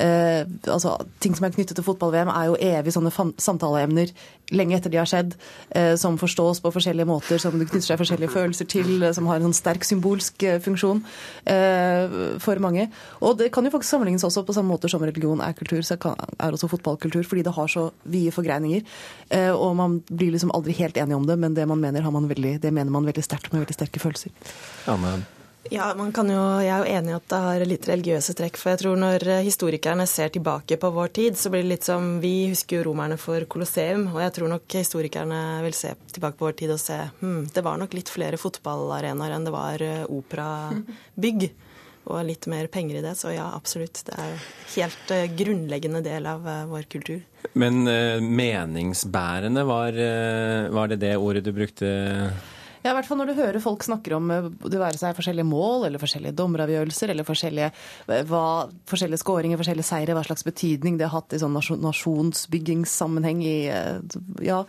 eh, 0.02 0.42
altså 0.66 0.98
Ting 1.22 1.36
som 1.36 1.46
er 1.46 1.54
knyttet 1.54 1.76
til 1.78 1.86
fotball-VM, 1.86 2.32
er 2.34 2.50
jo 2.50 2.58
evig 2.72 2.94
sånne 2.94 3.12
samtaleemner 3.38 4.10
lenge 4.54 4.76
etter 4.76 4.92
de 4.92 5.00
har 5.00 5.08
skjedd, 5.08 5.34
eh, 5.70 5.94
som 6.00 6.18
forstås 6.18 6.60
på 6.62 6.72
forskjellige 6.74 7.08
måter, 7.08 7.40
som 7.42 7.56
det 7.58 7.68
knytter 7.70 7.86
seg 7.92 8.00
forskjellige 8.00 8.34
følelser 8.34 8.68
til, 8.70 9.02
eh, 9.02 9.12
som 9.16 9.26
har 9.30 9.38
en 9.38 9.48
sånn 9.48 9.56
sterk 9.56 9.86
symbolsk 9.86 10.42
eh, 10.42 10.58
funksjon 10.62 11.02
for 12.40 12.60
mange. 12.62 12.86
Og 13.24 13.38
det 13.38 13.50
kan 13.52 13.64
jo 13.64 13.72
faktisk 13.72 13.90
sammenlignes 13.90 14.24
også 14.26 14.44
på 14.46 14.54
samme 14.54 14.70
måte 14.70 14.90
som 14.90 15.02
religion 15.02 15.40
er 15.40 15.56
kultur, 15.56 15.80
så 15.82 15.96
er 15.96 16.52
også 16.52 16.70
fotballkultur, 16.70 17.24
fordi 17.26 17.44
det 17.46 17.54
har 17.56 17.68
så 17.70 17.90
vide 18.04 18.34
forgreininger. 18.34 18.84
Og 19.56 19.74
man 19.76 19.98
blir 20.06 20.32
liksom 20.34 20.52
aldri 20.54 20.76
helt 20.78 20.96
enig 21.00 21.16
om 21.16 21.26
det, 21.26 21.38
men 21.38 21.54
det 21.54 21.66
man 21.68 21.80
mener, 21.80 22.08
man 22.10 22.28
veldig, 22.28 22.60
det 22.62 22.72
mener 22.72 22.90
man 22.90 23.08
veldig 23.08 23.24
sterkt 23.24 23.52
med 23.52 23.64
veldig 23.64 23.78
sterke 23.78 24.02
følelser. 24.02 24.30
Ja, 24.86 24.96
men 24.96 25.24
ja, 25.68 25.94
man 25.94 26.12
kan 26.12 26.30
jo, 26.30 26.40
Jeg 26.62 26.72
er 26.72 26.80
jo 26.80 26.92
enig 26.96 27.12
i 27.12 27.16
at 27.18 27.26
det 27.28 27.38
har 27.44 27.62
litt 27.68 27.88
religiøse 27.88 28.34
trekk. 28.38 28.56
For 28.56 28.72
jeg 28.72 28.80
tror 28.82 29.00
når 29.00 29.26
historikerne 29.44 30.06
ser 30.08 30.32
tilbake 30.32 30.78
på 30.80 30.90
vår 30.94 31.12
tid, 31.20 31.36
så 31.36 31.52
blir 31.52 31.64
det 31.66 31.72
litt 31.74 31.88
som 31.88 32.14
Vi 32.22 32.50
husker 32.50 32.80
jo 32.80 32.86
romerne 32.88 33.18
for 33.20 33.44
Colosseum, 33.50 34.08
og 34.14 34.22
jeg 34.24 34.36
tror 34.38 34.54
nok 34.54 34.78
historikerne 34.80 35.40
vil 35.66 35.76
se 35.76 35.92
tilbake 36.14 36.40
på 36.40 36.48
vår 36.48 36.56
tid 36.62 36.72
og 36.74 36.80
se 36.80 36.96
hm, 37.20 37.50
det 37.52 37.64
var 37.66 37.80
nok 37.80 37.96
litt 37.96 38.12
flere 38.12 38.40
fotballarenaer 38.40 39.36
enn 39.36 39.48
det 39.48 39.54
var 39.54 39.84
eh, 39.84 40.06
operabygg. 40.08 41.50
Og 42.10 42.24
litt 42.24 42.46
mer 42.48 42.64
penger 42.72 42.96
i 42.96 43.02
det. 43.04 43.12
Så 43.14 43.30
ja, 43.30 43.44
absolutt. 43.54 44.00
Det 44.06 44.14
er 44.18 44.46
helt 44.72 45.10
uh, 45.12 45.26
grunnleggende 45.36 46.00
del 46.02 46.24
av 46.26 46.46
vår 46.72 46.88
kultur. 46.90 47.20
Men 47.52 47.84
meningsbærende, 47.84 49.62
var, 49.68 49.98
var 50.74 50.90
det 50.90 50.98
det 51.04 51.12
ordet 51.20 51.44
du 51.44 51.52
brukte? 51.54 51.92
Ja, 52.80 52.94
i 52.94 52.96
hvert 52.96 53.08
fall 53.10 53.18
når 53.20 53.28
du 53.28 53.36
hører 53.36 53.60
folk 53.60 53.82
snakker 53.84 54.14
om 54.16 54.30
eh, 54.32 54.46
det 54.72 54.78
være 54.80 54.96
seg 54.96 55.16
forskjellige 55.18 55.44
mål 55.44 55.84
eller 55.88 56.00
forskjellige 56.00 56.32
dommeravgjørelser 56.38 57.12
eller 57.12 57.26
forskjellige, 57.28 57.68
eh, 58.08 58.22
hva, 58.30 58.44
forskjellige 58.88 59.20
skåringer, 59.20 59.60
forskjellige 59.60 59.88
seire, 59.90 60.14
hva 60.16 60.22
slags 60.24 60.46
betydning 60.46 60.96
det 60.96 61.04
har 61.04 61.18
hatt 61.18 61.36
i 61.36 61.40
sånn 61.42 61.58
nasjonsbyggingssammenheng 61.84 63.42
i 63.44 63.56
eh, 63.68 64.16
ja, 64.46 64.62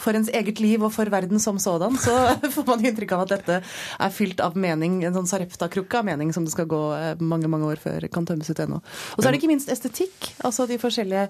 for 0.00 0.16
ens 0.16 0.32
eget 0.32 0.62
liv 0.64 0.86
og 0.86 0.94
for 0.94 1.12
verden 1.12 1.42
som 1.44 1.60
sådan, 1.60 1.98
så 2.00 2.14
får 2.54 2.66
man 2.70 2.86
inntrykk 2.88 3.12
av 3.18 3.26
at 3.26 3.34
dette 3.36 3.60
er 3.60 4.16
fylt 4.16 4.40
av 4.44 4.56
mening, 4.56 5.02
en 5.04 5.18
sånn 5.18 5.28
Sarepta-krukke 5.28 6.00
av 6.00 6.08
mening 6.08 6.32
som 6.32 6.48
det 6.48 6.54
skal 6.54 6.70
gå 6.70 6.80
mange 7.20 7.52
mange 7.52 7.68
år 7.68 7.82
før 7.82 8.08
kan 8.12 8.24
tømmes 8.28 8.48
ut 8.48 8.64
ennå. 8.64 8.80
Og 8.80 9.20
så 9.20 9.28
er 9.28 9.34
det 9.34 9.42
ikke 9.42 9.52
minst 9.52 9.68
estetikk, 9.72 10.32
altså 10.46 10.64
de 10.70 10.80
forskjellige 10.80 11.28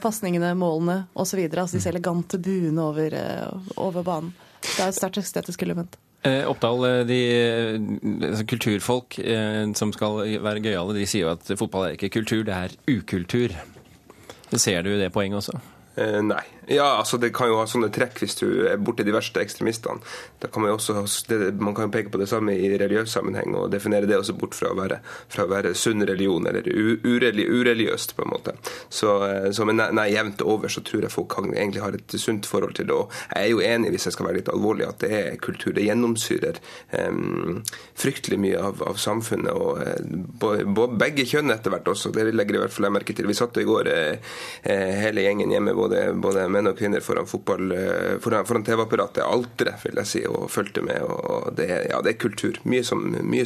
pasningene, 0.00 0.54
målene 0.56 1.02
osv. 1.12 1.42
Altså 1.50 1.76
disse 1.76 1.92
elegante 1.92 2.40
buene 2.40 2.88
over, 2.88 3.20
over 3.76 4.06
banen. 4.06 4.32
Det 4.66 4.82
er 4.82 4.90
et 4.90 4.98
sterkt 4.98 5.20
estetisk 5.22 5.62
element. 5.66 5.96
Eh, 6.26 6.42
Oppdal, 6.48 6.84
eh, 6.88 7.00
de, 7.06 7.20
altså 8.26 8.46
kulturfolk 8.50 9.18
eh, 9.22 9.62
som 9.78 9.92
skal 9.94 10.24
være 10.42 10.64
gøyale, 10.64 10.96
de 10.96 11.06
sier 11.06 11.26
jo 11.26 11.32
at 11.36 11.54
fotball 11.58 11.88
er 11.88 11.96
ikke 11.96 12.10
kultur, 12.18 12.42
det 12.48 12.56
er 12.56 12.76
ukultur. 12.90 13.54
Ser 14.56 14.82
du 14.86 14.94
det 14.98 15.12
poenget 15.14 15.42
også? 15.42 15.60
Eh, 15.96 16.18
nei. 16.24 16.42
Ja, 16.66 16.96
altså 16.98 17.16
Det 17.16 17.30
kan 17.34 17.46
jo 17.50 17.60
ha 17.60 17.66
sånne 17.70 17.92
trekk 17.94 18.18
hvis 18.18 18.34
du 18.40 18.46
er 18.66 18.80
borti 18.82 19.04
de 19.06 19.14
verste 19.14 19.38
ekstremistene. 19.42 20.02
Da 20.42 20.48
kan 20.50 20.62
Man 20.62 20.72
jo 20.72 20.78
også, 20.78 21.26
det, 21.28 21.54
man 21.62 21.74
kan 21.74 21.92
peke 21.94 22.10
på 22.10 22.18
det 22.18 22.26
samme 22.28 22.56
i 22.58 22.72
religiøs 22.74 23.12
sammenheng 23.14 23.54
og 23.54 23.70
definere 23.70 24.08
det 24.08 24.18
også 24.18 24.34
bort 24.34 24.56
fra 24.58 24.72
å 24.72 24.78
være, 24.78 24.98
fra 25.30 25.44
å 25.46 25.50
være 25.50 25.74
sunn 25.78 26.02
religion 26.02 26.46
eller 26.46 26.66
ureligiøst, 26.66 28.16
på 28.16 28.24
en 28.24 28.32
måte. 28.32 28.56
Så, 28.90 29.12
eh, 29.28 29.50
så 29.54 29.66
men 29.68 29.78
nei, 29.78 30.08
jevnt 30.10 30.42
over 30.42 30.72
så 30.72 30.82
tror 30.82 31.06
jeg 31.06 31.14
folk 31.14 31.36
egentlig 31.38 31.84
har 31.84 31.94
et 31.94 32.16
sunt 32.18 32.48
forhold 32.50 32.74
til 32.74 32.88
det. 32.88 32.96
Og 32.96 33.14
jeg 33.30 33.44
er 33.44 33.52
jo 33.52 33.62
enig, 33.62 33.92
hvis 33.94 34.08
jeg 34.08 34.16
skal 34.16 34.28
være 34.30 34.40
litt 34.40 34.50
alvorlig, 34.50 34.88
at 34.88 35.04
det 35.04 35.12
er 35.20 35.38
kultur. 35.42 35.70
Det 35.76 35.86
gjennomsyrer 35.86 36.58
um, 37.06 37.62
fryktelig 37.94 38.40
mye 38.42 38.66
av, 38.70 38.82
av 38.90 38.98
samfunnet. 38.98 39.52
og 39.54 39.78
uh, 40.42 40.90
Begge 40.98 41.28
kjønn 41.28 41.54
etter 41.54 41.74
hvert 41.74 41.92
også. 41.94 42.10
Det 42.16 42.26
legger 42.34 42.58
i 42.58 42.64
hvert 42.64 42.74
fall 42.74 42.88
jeg 42.88 42.96
merke 42.98 43.14
til. 43.16 43.30
Vi 43.30 43.38
satt 43.38 43.62
i 43.62 43.66
går 43.68 43.92
uh, 43.92 44.34
hele 44.66 45.26
gjengen 45.28 45.54
hjemme, 45.54 45.76
både, 45.78 46.08
både 46.18 46.48
menn 46.56 46.70
og 46.70 46.78
kvinner 46.78 47.04
foran 47.04 47.26
eh, 47.76 48.16
foran, 48.22 48.46
foran 48.48 48.64
TV-apparatet, 48.66 49.22
alteret, 49.24 49.82
vil 49.84 50.00
jeg 50.02 50.10
si, 50.10 50.22
og 50.28 50.48
fulgte 50.52 50.84
med. 50.84 51.02
og 51.04 51.52
det, 51.56 51.68
ja, 51.90 52.00
det 52.04 52.14
er 52.14 52.20
kultur. 52.20 52.58
Mye, 52.64 52.84
som, 52.86 53.04
mye 53.04 53.44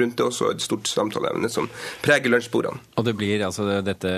rundt 0.00 0.16
det 0.18 0.26
også, 0.26 0.50
et 0.54 0.64
stort 0.64 0.88
samtaleevne 0.90 1.50
som 1.52 1.68
preger 2.04 2.32
lunsjbordene. 2.32 2.82
Og 2.96 3.06
det 3.06 3.16
blir 3.18 3.44
altså 3.46 3.68
dette 3.84 4.10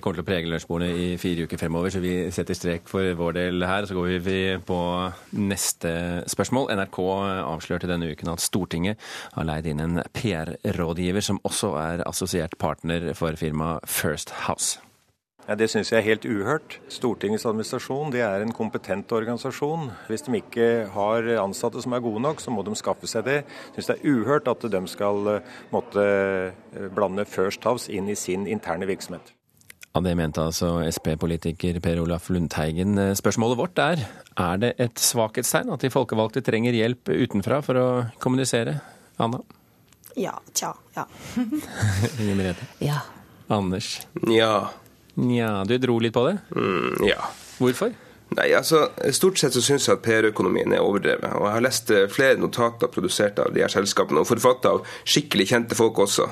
kommer 0.00 0.18
til 0.18 0.24
å 0.24 0.28
prege 0.28 0.50
lunsjbordene 0.50 0.90
i 0.96 1.08
fire 1.20 1.46
uker 1.46 1.60
fremover, 1.60 1.92
så 1.92 2.02
vi 2.02 2.14
setter 2.34 2.56
strek 2.56 2.90
for 2.90 3.14
vår 3.18 3.38
del 3.38 3.66
her. 3.68 3.88
Så 3.88 3.96
går 3.96 4.18
vi 4.24 4.40
på 4.66 4.80
neste 5.38 5.94
spørsmål. 6.30 6.70
NRK 6.80 7.00
avslørte 7.00 7.90
denne 7.90 8.10
uken 8.12 8.32
at 8.34 8.44
Stortinget 8.44 9.00
har 9.36 9.48
leid 9.48 9.68
inn 9.70 9.82
en 9.84 10.04
PR-rådgiver 10.16 11.24
som 11.24 11.40
også 11.46 11.74
er 11.80 12.06
assosiert 12.08 12.58
partner 12.60 13.12
for 13.18 13.36
firmaet 13.38 13.86
First 13.90 14.34
House. 14.46 14.78
Ja, 15.48 15.56
det 15.58 15.70
syns 15.72 15.90
jeg 15.90 15.98
er 15.98 16.06
helt 16.06 16.26
uhørt. 16.28 16.76
Stortingets 16.92 17.46
administrasjon 17.48 18.12
det 18.14 18.20
er 18.22 18.44
en 18.44 18.52
kompetent 18.54 19.10
organisasjon. 19.16 19.88
Hvis 20.10 20.26
de 20.26 20.38
ikke 20.38 20.68
har 20.94 21.26
ansatte 21.42 21.82
som 21.82 21.96
er 21.96 22.04
gode 22.04 22.22
nok, 22.22 22.42
så 22.42 22.52
må 22.54 22.62
de 22.66 22.76
skaffe 22.78 23.08
seg 23.10 23.26
det. 23.26 23.40
Jeg 23.42 23.80
syns 23.80 23.90
det 23.90 23.96
er 23.98 24.14
uhørt 24.14 24.50
at 24.52 24.68
de 24.70 24.80
skal 24.92 25.34
eh, 25.36 25.52
måtte 25.72 26.06
eh, 26.06 26.88
blande 26.94 27.26
First 27.26 27.66
House 27.66 27.90
inn 27.90 28.10
i 28.12 28.18
sin 28.18 28.46
interne 28.46 28.86
virksomhet. 28.90 29.32
Ja, 29.90 30.00
Det 30.00 30.12
mente 30.14 30.42
altså 30.44 30.84
Sp-politiker 30.86 31.80
Per 31.82 31.98
Olaf 32.04 32.28
Lundteigen. 32.30 32.98
Eh, 32.98 33.14
spørsmålet 33.18 33.58
vårt 33.58 33.78
er 33.82 34.04
er 34.38 34.60
det 34.62 34.74
et 34.78 35.00
svakhetstegn 35.02 35.72
at 35.74 35.82
de 35.82 35.90
folkevalgte 35.90 36.44
trenger 36.46 36.76
hjelp 36.78 37.10
utenfra 37.10 37.58
for 37.66 37.80
å 37.80 37.88
kommunisere? 38.22 38.78
Anna? 39.18 39.42
Ja. 40.16 40.36
Tja. 40.54 40.70
Ja. 40.94 41.08
Inger 42.20 42.38
Merete? 42.38 42.70
Ja. 42.78 43.00
Anders? 43.50 43.96
Ja. 44.30 44.70
Nja, 45.18 45.64
du 45.66 45.74
dro 45.82 45.98
litt 46.02 46.14
på 46.14 46.22
det? 46.28 46.38
Mm, 46.54 47.02
ja. 47.08 47.32
Hvorfor? 47.58 47.92
Nei, 48.30 48.52
altså, 48.54 48.84
Stort 49.10 49.40
sett 49.40 49.56
så 49.56 49.62
syns 49.64 49.88
jeg 49.88 49.96
at 49.96 50.04
PR-økonomien 50.04 50.70
er 50.74 50.84
overdrevet. 50.86 51.32
Og 51.34 51.48
jeg 51.48 51.54
har 51.56 51.64
lest 51.64 51.90
eh, 51.94 52.06
flere 52.10 52.38
notater 52.38 52.90
produsert 52.92 53.40
av 53.42 53.50
de 53.54 53.64
her 53.64 53.72
selskapene, 53.72 54.22
og 54.22 54.30
forfattet 54.30 54.70
av 54.70 54.84
skikkelig 55.02 55.48
kjente 55.50 55.78
folk 55.78 55.98
også. 56.06 56.28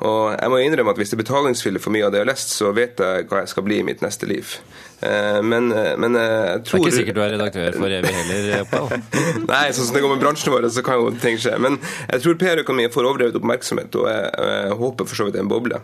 Og 0.00 0.30
jeg 0.32 0.48
må 0.52 0.60
innrømme 0.64 0.94
at 0.94 1.00
hvis 1.00 1.12
det 1.12 1.18
er 1.18 1.24
betalingsfyller 1.24 1.82
for 1.82 1.92
mye 1.92 2.06
av 2.06 2.12
det 2.12 2.22
jeg 2.22 2.26
har 2.26 2.32
lest, 2.32 2.54
så 2.56 2.70
vet 2.76 3.00
jeg 3.04 3.26
hva 3.28 3.42
jeg 3.42 3.52
skal 3.52 3.66
bli 3.66 3.80
i 3.82 3.84
mitt 3.84 4.00
neste 4.04 4.28
liv. 4.28 4.54
Eh, 5.00 5.42
men, 5.42 5.72
eh, 5.72 5.96
men 5.96 6.16
jeg 6.16 6.64
tror 6.68 6.78
Det 6.78 6.84
er 6.84 6.90
ikke 6.90 6.96
sikkert 6.96 7.16
du 7.16 7.22
er 7.24 7.30
redaktør 7.32 7.76
for 7.80 7.94
evig 7.96 8.12
heller, 8.12 8.64
Oppdal. 8.66 9.04
Nei, 9.52 9.62
sånn 9.72 9.88
som 9.88 9.96
det 9.96 10.02
går 10.04 10.12
med 10.12 10.24
bransjen 10.24 10.52
vår, 10.52 10.68
så 10.72 10.84
kan 10.84 11.00
jo 11.00 11.12
ting 11.22 11.40
skje. 11.40 11.56
Men 11.60 11.78
jeg 11.80 12.24
tror 12.24 12.36
PR-økonomien 12.40 12.92
får 12.92 13.08
overdrevet 13.08 13.40
oppmerksomhet, 13.40 13.96
og 13.96 14.08
jeg, 14.08 14.30
jeg 14.52 14.78
håper 14.84 15.08
for 15.08 15.20
så 15.20 15.28
vidt 15.28 15.36
det 15.36 15.42
er 15.42 15.46
en 15.48 15.52
boble. 15.52 15.82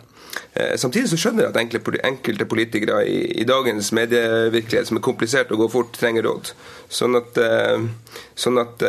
Samtidig 0.77 1.09
så 1.09 1.17
skjønner 1.17 1.45
jeg 1.45 1.53
at 1.53 2.05
enkelte 2.05 2.45
politikere 2.49 2.99
i, 3.09 3.17
i 3.41 3.45
dagens 3.45 3.91
medievirkelighet, 3.93 4.89
som 4.89 4.97
er 4.97 5.05
komplisert 5.05 5.51
og 5.53 5.63
går 5.63 5.71
fort, 5.73 5.91
trenger 5.97 6.25
råd. 6.25 6.51
Sånn 6.93 7.17
at, 7.19 7.37
sånn 8.37 8.57
at 8.61 8.83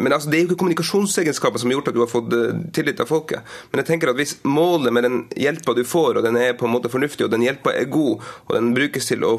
Men 0.00 0.14
altså, 0.14 0.30
det 0.30 0.38
er 0.38 0.44
jo 0.44 0.50
ikke 0.50 0.60
kommunikasjonsegenskaper 0.62 1.60
som 1.60 1.72
har 1.72 1.78
gjort 1.78 1.90
at 1.92 1.96
du 1.96 2.02
har 2.04 2.12
fått 2.12 2.36
tillit 2.76 3.00
av 3.02 3.08
folket. 3.10 3.56
Men 3.72 3.82
jeg 3.82 3.90
tenker 3.90 4.12
at 4.12 4.20
hvis 4.20 4.29
målet 4.42 4.94
med 4.94 5.06
den 5.06 5.18
hjelpa 5.38 5.74
du 5.76 5.82
får, 5.86 6.18
og 6.20 6.26
den 6.26 6.38
er 6.40 6.56
på 6.58 6.68
en 6.68 6.74
måte 6.74 6.90
fornuftig, 6.92 7.26
og 7.26 7.32
den 7.34 7.44
hjelpa 7.44 7.74
er 7.76 7.90
god, 7.92 8.24
og 8.48 8.56
den 8.56 8.72
brukes 8.76 9.10
til 9.10 9.26
å 9.26 9.34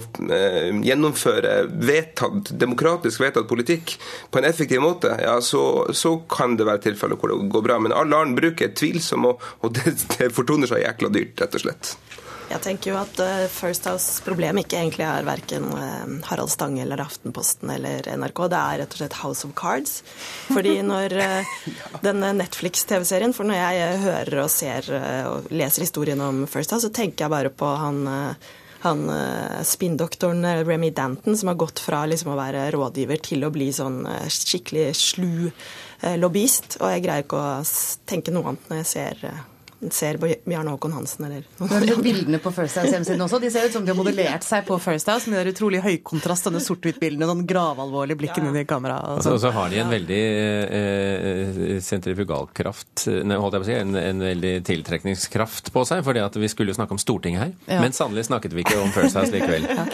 gjennomføre 0.86 1.56
vedtatt, 1.72 2.54
demokratisk 2.62 3.24
vedtatt 3.24 3.50
politikk 3.50 3.96
på 4.32 4.42
en 4.42 4.50
effektiv 4.50 4.84
måte, 4.84 5.14
ja, 5.22 5.38
så, 5.44 5.64
så 5.98 6.16
kan 6.32 6.58
det 6.60 6.68
være 6.70 6.86
tilfeller 6.90 7.20
hvor 7.20 7.34
det 7.34 7.52
går 7.54 7.68
bra. 7.68 7.80
Men 7.82 7.96
all 7.96 8.12
annen 8.12 8.38
bruk 8.38 8.64
er 8.64 8.76
tvilsom, 8.78 9.28
og, 9.32 9.44
og 9.62 9.76
det, 9.78 9.96
det 10.18 10.32
fortoner 10.36 10.70
seg 10.70 10.86
jækla 10.86 11.14
dyrt, 11.14 11.40
rett 11.42 11.60
og 11.60 11.66
slett. 11.66 11.96
Jeg 12.52 12.64
tenker 12.66 12.92
jo 12.92 12.98
at 13.00 13.20
uh, 13.24 13.48
First 13.52 13.88
House 13.88 14.22
problem 14.26 14.60
ikke 14.62 14.80
egentlig 14.80 15.06
er 15.08 15.28
verken 15.28 15.68
uh, 15.72 16.08
Harald 16.28 16.52
Stange 16.52 16.84
eller 16.84 17.04
Aftenposten 17.04 17.72
eller 17.72 18.08
NRK. 18.12 18.42
Det 18.52 18.60
er 18.60 18.82
rett 18.82 18.96
og 18.96 19.02
slett 19.02 19.20
House 19.22 19.48
of 19.48 19.54
Cards. 19.58 20.02
Fordi 20.52 20.78
når 20.86 21.16
uh, 21.22 21.54
denne 22.04 22.34
Netflix-TV-serien 22.42 23.36
For 23.36 23.48
når 23.48 23.62
jeg 23.62 24.02
hører 24.06 24.42
og 24.44 24.50
ser 24.52 24.90
og 25.30 25.52
leser 25.54 25.86
historien 25.86 26.20
om 26.24 26.44
First 26.50 26.74
House, 26.74 26.88
så 26.88 26.94
tenker 26.94 27.26
jeg 27.26 27.34
bare 27.34 27.54
på 27.54 27.70
han 27.82 28.04
han 28.82 29.04
spinndoktoren 29.62 30.42
Remy 30.66 30.90
Danton 30.98 31.36
som 31.38 31.52
har 31.52 31.58
gått 31.62 31.84
fra 31.86 32.00
liksom 32.10 32.32
å 32.34 32.38
være 32.40 32.64
rådgiver 32.74 33.22
til 33.22 33.46
å 33.46 33.52
bli 33.54 33.68
sånn 33.78 34.00
skikkelig 34.26 34.88
slu 34.98 35.52
lobbyist. 36.18 36.80
Og 36.82 36.90
jeg 36.90 37.04
greier 37.06 37.28
ikke 37.28 37.38
å 37.38 37.62
tenke 38.10 38.34
noe 38.34 38.56
annet 38.56 38.72
når 38.72 38.82
jeg 38.82 38.90
ser 38.96 39.22
ser 39.90 40.18
på 40.22 40.30
Bjarne 40.46 40.76
Håkon 40.76 40.94
Hansen 40.94 41.26
eller 41.26 41.46
noe. 41.58 42.02
Bildene 42.04 42.38
på 42.42 42.52
First 42.54 42.78
House-hjemmesiden 42.78 43.24
også, 43.26 43.40
de 43.42 43.50
ser 43.54 43.66
ut 43.66 43.74
som 43.74 43.86
de 43.86 43.94
har 43.94 43.98
modellert 43.98 44.46
seg 44.46 44.66
på 44.68 44.78
First 44.82 45.10
House 45.10 45.32
med 45.32 45.42
det 45.42 45.56
utrolig 45.56 45.82
høykontrast, 45.82 46.46
denne 46.48 46.62
sort-hvitt-bildene, 46.64 47.28
sånn 47.30 47.44
gravalvorlige 47.50 48.20
blikken 48.22 48.46
ja. 48.46 48.52
inni 48.52 48.66
kameraet. 48.70 49.18
Og 49.18 49.26
så, 49.26 49.36
så 49.42 49.54
har 49.56 49.72
de 49.74 49.82
en 49.82 49.92
veldig 49.92 50.20
eh, 50.78 51.62
sentrifugalkraft, 51.86 53.08
nei, 53.26 53.40
holdt 53.42 53.58
jeg 53.58 53.64
på 53.64 53.68
å 53.68 53.72
si, 53.72 53.80
en, 53.80 53.98
en, 53.98 54.24
veldig 54.32 54.54
tiltrekningskraft 54.70 55.74
på 55.74 55.86
seg. 55.90 56.04
fordi 56.06 56.24
at 56.24 56.38
vi 56.38 56.52
skulle 56.52 56.76
jo 56.76 56.78
snakke 56.78 56.96
om 56.98 57.02
Stortinget 57.02 57.46
her, 57.46 57.54
ja. 57.66 57.82
men 57.82 57.96
sannelig 57.98 58.28
snakket 58.30 58.54
vi 58.54 58.66
ikke 58.66 58.78
om 58.84 58.94
First 58.96 59.18
House 59.18 59.34
likevel. 59.34 59.70
Ja. 59.82 59.86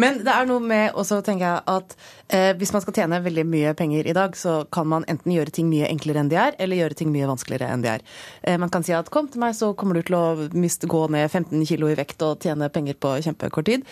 Men 0.00 0.22
det 0.24 0.32
er 0.32 0.46
noe 0.48 0.62
med, 0.64 0.94
og 0.96 1.04
så 1.06 1.18
tenker 1.24 1.44
jeg 1.44 1.62
at 1.68 1.92
eh, 2.32 2.52
hvis 2.56 2.72
man 2.72 2.82
skal 2.82 2.94
tjene 2.96 3.18
veldig 3.22 3.44
mye 3.46 3.74
penger 3.76 4.08
i 4.08 4.14
dag, 4.16 4.34
så 4.38 4.58
kan 4.72 4.88
man 4.88 5.04
enten 5.10 5.34
gjøre 5.34 5.52
ting 5.54 5.68
mye 5.70 5.88
enklere 5.90 6.22
enn 6.22 6.30
de 6.32 6.38
er, 6.40 6.56
eller 6.62 6.80
gjøre 6.80 6.96
ting 6.98 7.12
mye 7.12 7.28
vanskeligere 7.28 7.68
enn 7.74 7.84
de 7.84 7.90
er. 7.92 8.04
Eh, 8.42 8.56
man 8.60 8.72
kan 8.72 8.86
si 8.86 8.94
at 8.96 9.10
kom 9.12 9.28
til 9.36 9.42
meg, 9.44 9.54
så 9.56 9.70
kommer 9.78 9.98
du 9.98 10.02
til 10.06 10.16
å 10.18 10.48
miste, 10.56 10.88
gå 10.90 11.02
ned 11.12 11.28
15 11.28 11.66
kilo 11.68 11.90
i 11.92 11.96
vekt 11.98 12.24
og 12.26 12.42
tjene 12.42 12.68
penger 12.72 12.96
på 13.00 13.12
kjempekort 13.26 13.68
tid. 13.68 13.86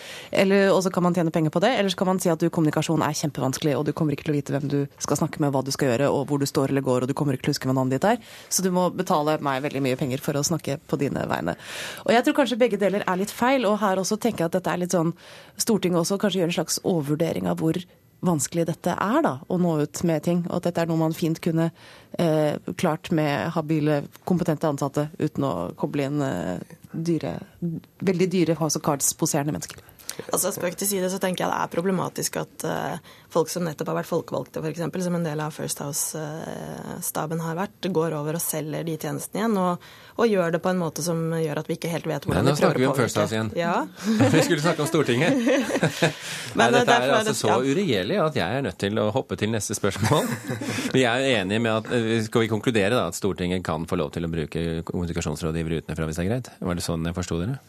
Og 0.73 0.81
så 0.83 0.91
kan 0.93 1.05
man 1.05 1.15
tjene 1.15 1.33
penger 1.33 1.53
på 1.53 1.61
det, 1.63 1.71
eller 1.77 1.93
så 1.93 2.01
kan 2.01 2.09
man 2.11 2.21
si 2.23 2.31
at 2.33 2.41
du, 2.41 2.49
kommunikasjon 2.53 3.03
er 3.05 3.17
kjempevanskelig, 3.17 3.75
og 3.77 3.85
du 3.87 3.93
kommer 3.97 4.17
ikke 4.17 4.27
til 4.27 4.35
å 4.35 4.37
vite 4.37 4.55
hvem 4.55 4.69
du 4.71 4.77
skal 5.03 5.21
snakke 5.21 5.43
med, 5.43 5.53
hva 5.55 5.63
du 5.65 5.71
skal 5.75 5.93
gjøre, 5.93 6.09
og 6.11 6.27
hvor 6.29 6.41
du 6.41 6.47
står 6.49 6.73
eller 6.73 6.85
går, 6.85 7.05
og 7.05 7.11
du 7.11 7.15
kommer 7.17 7.37
ikke 7.37 7.49
til 7.49 7.53
å 7.53 7.57
huske 7.57 7.69
hva 7.69 7.77
navnet 7.77 7.97
ditt 7.97 8.09
er. 8.15 8.21
Så 8.49 8.65
du 8.65 8.71
må 8.75 8.87
betale 8.95 9.37
meg 9.45 9.63
veldig 9.65 9.83
mye 9.85 9.99
penger 9.99 10.23
for 10.25 10.37
å 10.37 10.45
snakke 10.45 10.79
på 10.89 10.99
dine 11.01 11.27
vegne. 11.29 11.57
Og 12.05 12.15
jeg 12.15 12.25
tror 12.25 12.39
kanskje 12.41 12.59
begge 12.61 12.81
deler 12.81 13.05
er 13.05 13.21
litt 13.21 13.33
feil, 13.33 13.67
og 13.69 13.79
her 13.83 14.01
også 14.01 14.19
tenker 14.21 14.45
jeg 14.45 14.51
at 14.51 14.57
dette 14.59 14.73
er 14.73 14.81
litt 14.81 14.95
sånn 14.95 15.13
Stortinget 15.55 16.01
også 16.01 16.17
kanskje 16.19 16.41
gjør 16.41 16.49
en 16.49 16.55
slags 16.57 16.81
overvurdering 16.83 17.45
av 17.47 17.61
hvor 17.61 17.77
vanskelig 18.27 18.65
dette 18.69 18.95
er 18.95 19.21
da, 19.25 19.35
å 19.47 19.57
nå 19.61 19.75
ut 19.83 20.03
med 20.07 20.23
ting. 20.25 20.43
Og 20.49 20.59
at 20.59 20.69
dette 20.69 20.83
er 20.83 20.91
noe 20.91 21.01
man 21.01 21.15
fint 21.15 21.39
kunne 21.43 21.69
eh, 22.19 22.57
klart 22.77 23.11
med 23.15 23.51
habile, 23.55 24.03
kompetente 24.27 24.69
ansatte 24.69 25.09
uten 25.19 25.47
å 25.47 25.53
koble 25.79 26.09
inn 26.09 26.23
eh, 26.25 26.77
dyre, 26.91 27.37
veldig 28.05 28.29
dyre 28.31 28.57
House 28.59 28.79
of 28.79 28.85
Cards-poserende 28.85 29.55
mennesker. 29.55 29.81
Altså 30.31 30.51
Spøk 30.55 30.77
til 30.79 30.89
side 30.89 31.09
så 31.11 31.19
tenker 31.21 31.45
jeg 31.45 31.51
det 31.51 31.59
er 31.63 31.71
problematisk 31.73 32.39
at 32.41 32.65
uh, 32.67 33.15
folk 33.31 33.51
som 33.51 33.65
nettopp 33.67 33.91
har 33.91 33.99
vært 33.99 34.09
folkevalgte, 34.09 34.61
f.eks., 34.63 34.83
som 35.05 35.17
en 35.17 35.25
del 35.25 35.41
av 35.43 35.53
First 35.55 35.81
House-staben 35.83 37.43
har 37.43 37.57
vært, 37.57 37.89
går 37.95 38.15
over 38.17 38.37
og 38.37 38.43
selger 38.43 38.85
de 38.87 38.95
tjenestene 38.95 39.41
igjen. 39.41 39.57
Og, 39.59 39.87
og, 40.15 40.25
gjør 40.29 40.55
det 40.55 40.61
på 40.63 40.71
en 40.71 40.79
måte 40.79 41.03
som 41.05 41.19
gjør 41.35 41.61
at 41.61 41.69
vi 41.69 41.77
ikke 41.77 41.91
helt 41.91 42.07
vet 42.09 42.27
hvordan 42.27 42.47
Nei, 42.47 42.53
nå 42.53 42.59
snakker 42.59 42.81
vi 42.81 42.89
om 42.89 42.95
First 42.97 43.19
House 43.19 43.35
igjen. 43.35 43.51
Ja. 43.59 43.75
vi 44.35 44.43
skulle 44.47 44.63
snakke 44.63 44.85
om 44.85 44.89
Stortinget. 44.89 45.35
Nei, 46.59 46.69
dette 46.77 46.95
er 46.95 47.15
altså 47.19 47.35
så 47.37 47.59
uregjerlig 47.65 48.19
at 48.23 48.39
jeg 48.39 48.59
er 48.59 48.65
nødt 48.65 48.79
til 48.81 49.01
å 49.01 49.09
hoppe 49.15 49.37
til 49.39 49.51
neste 49.53 49.75
spørsmål. 49.77 50.29
Vi 50.95 51.03
er 51.07 51.25
enige 51.41 51.59
med 51.59 51.71
at 51.71 51.89
eh, 51.93 52.21
Skal 52.23 52.45
vi 52.45 52.49
konkludere 52.51 52.95
da 52.95 53.07
at 53.09 53.17
Stortinget 53.17 53.63
kan 53.65 53.83
få 53.89 53.97
lov 53.99 54.13
til 54.15 54.27
å 54.27 54.31
bruke 54.31 54.61
kommunikasjonsrådgivere 54.87 55.83
utenfra 55.83 56.07
hvis 56.07 56.19
det 56.19 56.25
er 56.25 56.29
greit? 56.29 56.51
Var 56.63 56.79
det 56.79 56.85
sånn 56.85 57.07
jeg 57.09 57.17
forsto 57.17 57.41
dere? 57.41 57.59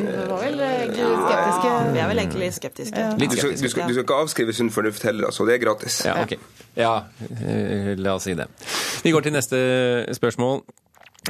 Vi 0.00 1.06
skeptiske. 1.30 1.70
Vi 1.92 2.00
er 2.00 2.10
vel 2.10 2.22
egentlig 2.22 2.50
skeptiske. 2.56 2.96
Ja. 2.98 3.12
Du, 3.14 3.24
skal, 3.24 3.52
du, 3.52 3.56
skal, 3.56 3.88
du, 3.88 3.94
skal, 3.94 4.02
ikke 4.04 4.18
avskrive 4.24 4.56
sunn 4.56 4.72
fornuft 4.74 5.04
heller, 5.06 5.28
altså. 5.30 5.46
Det 5.48 5.56
er 5.56 5.62
gratis. 5.62 6.00
Ja, 6.06 6.16
okay. 6.22 6.38
Ja, 6.74 6.92
eh, 7.28 7.94
la 7.98 8.16
oss 8.16 8.28
si 8.28 8.34
det. 8.38 8.46
Vi 9.04 9.12
går 9.14 9.26
til 9.26 9.34
neste 9.34 9.60
spørsmål. 10.16 10.62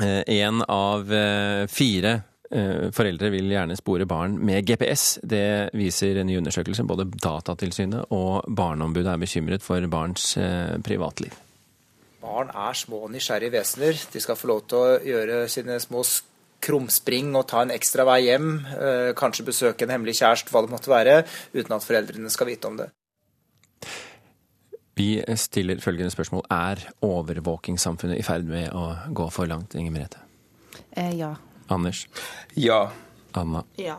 En 0.01 0.61
eh, 0.63 0.67
av 0.69 1.13
eh, 1.13 1.69
fire 1.71 2.21
Foreldre 2.51 3.29
vil 3.31 3.47
gjerne 3.47 3.77
spore 3.79 4.09
barn 4.11 4.33
med 4.43 4.67
GPS. 4.67 5.21
Det 5.23 5.71
viser 5.79 6.19
en 6.19 6.27
ny 6.27 6.41
undersøkelse. 6.41 6.83
Både 6.83 7.05
Datatilsynet 7.07 8.11
og 8.11 8.49
Barneombudet 8.51 9.13
er 9.13 9.21
bekymret 9.23 9.63
for 9.63 9.87
barns 9.87 10.33
privatliv. 10.83 11.37
Barn 12.19 12.51
er 12.51 12.75
små 12.75 13.05
og 13.05 13.13
nysgjerrige 13.15 13.55
vesener. 13.55 14.03
De 14.13 14.25
skal 14.25 14.35
få 14.35 14.51
lov 14.51 14.65
til 14.67 14.83
å 14.83 14.99
gjøre 14.99 15.45
sine 15.47 15.79
små 15.79 16.03
krumspring 16.62 17.35
og 17.38 17.46
ta 17.51 17.64
en 17.64 17.73
ekstra 17.75 18.05
vei 18.09 18.20
hjem, 18.29 18.53
eh, 18.77 19.11
kanskje 19.18 19.46
besøke 19.49 19.87
en 19.87 19.94
hemmelig 19.94 20.18
kjæreste, 20.20 20.53
hva 20.53 20.64
det 20.64 20.73
måtte 20.73 20.92
være, 20.92 21.23
uten 21.55 21.77
at 21.77 21.87
foreldrene 21.87 22.33
skal 22.33 22.51
vite 22.53 22.70
om 22.70 22.81
det. 22.81 22.90
Vi 25.01 25.23
stiller 25.37 25.81
følgende 25.81 26.12
spørsmål. 26.12 26.44
Er 26.53 26.83
overvåkingssamfunnet 27.07 28.18
i 28.18 28.27
ferd 28.27 28.44
med 28.44 28.75
å 28.77 28.99
gå 29.16 29.31
for 29.33 29.49
langt, 29.49 29.75
Inger 29.75 29.94
Merete? 29.94 30.20
Eh, 30.92 31.16
ja. 31.16 31.35
Anders? 31.70 32.07
Ja. 32.57 32.90
Anna? 33.35 33.64
Ja. 33.79 33.96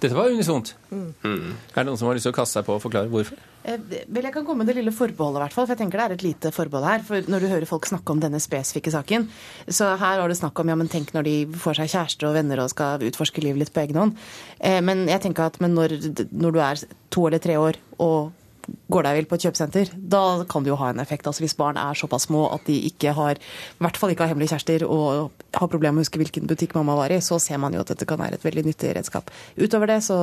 Dette 0.00 0.16
var 0.16 0.32
unisont. 0.32 0.74
Mm. 0.90 1.14
Mm. 1.24 1.54
Er 1.74 1.82
det 1.82 1.86
noen 1.86 1.98
som 2.00 2.08
har 2.08 2.18
lyst 2.18 2.28
til 2.28 2.34
å 2.34 2.36
kaste 2.36 2.58
seg 2.58 2.66
på 2.66 2.76
og 2.76 2.82
forklare 2.82 3.08
hvorfor? 3.12 3.38
Eh, 3.64 3.76
vel, 4.08 4.24
Jeg 4.24 4.32
kan 4.32 4.44
komme 4.46 4.64
med 4.64 4.70
det 4.70 4.78
lille 4.78 4.92
forbeholdet, 4.94 5.42
hvert 5.42 5.56
fall, 5.56 5.66
for 5.66 5.74
jeg 5.74 5.82
tenker 5.82 6.00
det 6.00 6.06
er 6.06 6.14
et 6.16 6.24
lite 6.24 6.52
forbehold 6.54 6.86
her. 6.88 7.04
For 7.04 7.28
når 7.28 7.44
du 7.44 7.48
hører 7.52 7.68
folk 7.68 7.86
snakke 7.86 8.14
om 8.14 8.20
denne 8.22 8.40
spesifikke 8.40 8.92
saken, 8.94 9.28
så 9.68 9.92
her 10.00 10.20
var 10.22 10.28
det 10.28 10.38
snakk 10.40 10.58
om 10.60 10.72
ja, 10.72 10.78
men 10.80 10.88
tenk 10.88 11.12
når 11.12 11.28
de 11.28 11.36
får 11.60 11.80
seg 11.82 11.92
kjæreste 11.92 12.28
og 12.28 12.36
venner 12.38 12.62
og 12.62 12.72
skal 12.72 13.04
utforske 13.04 13.44
livet 13.44 13.64
litt 13.64 13.74
på 13.74 13.84
egen 13.84 14.00
hånd. 14.00 14.16
Eh, 14.58 14.80
men 14.80 15.06
jeg 15.10 15.26
tenker 15.26 15.50
at 15.50 15.60
når, 15.60 15.98
når 16.32 16.56
du 16.56 16.60
er 16.64 16.84
to 17.10 17.26
eller 17.28 17.42
tre 17.42 17.58
år 17.60 17.80
og 18.00 18.32
går 18.90 19.06
deg 19.06 19.18
vill 19.18 19.28
på 19.30 19.36
et 19.38 19.44
kjøpesenter, 19.46 19.92
da 19.94 20.22
kan 20.50 20.64
det 20.64 20.72
jo 20.72 20.78
ha 20.80 20.90
en 20.90 21.02
effekt. 21.02 21.26
Altså 21.28 21.44
Hvis 21.44 21.56
barn 21.58 21.78
er 21.80 21.98
såpass 21.98 22.26
små 22.28 22.46
at 22.54 22.66
de 22.66 22.76
ikke 22.90 23.14
har, 23.16 23.38
i 23.38 23.84
hvert 23.84 23.98
fall 24.00 24.12
ikke 24.12 24.26
har 24.26 24.32
hemmelige 24.32 24.54
kjærester 24.54 24.84
og 24.86 25.30
har 25.54 25.70
problemer 25.70 25.98
med 25.98 26.02
å 26.02 26.06
huske 26.06 26.20
hvilken 26.20 26.46
butikk 26.50 26.74
mamma 26.78 26.96
var 26.98 27.14
i, 27.14 27.20
så 27.24 27.38
ser 27.42 27.60
man 27.62 27.74
jo 27.74 27.82
at 27.82 27.92
dette 27.92 28.06
kan 28.08 28.20
være 28.20 28.38
et 28.38 28.46
veldig 28.46 28.64
nyttig 28.66 28.92
redskap. 28.96 29.30
Utover 29.58 29.90
det 29.90 30.00
så 30.06 30.18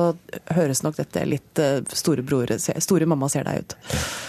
høres 0.56 0.82
nok 0.84 0.98
dette 1.00 1.24
litt 1.28 1.62
eh, 1.62 1.80
storebror, 2.00 2.54
store 2.58 3.08
mamma 3.08 3.28
ser 3.32 3.48
deg 3.48 3.62
ut. 3.62 3.76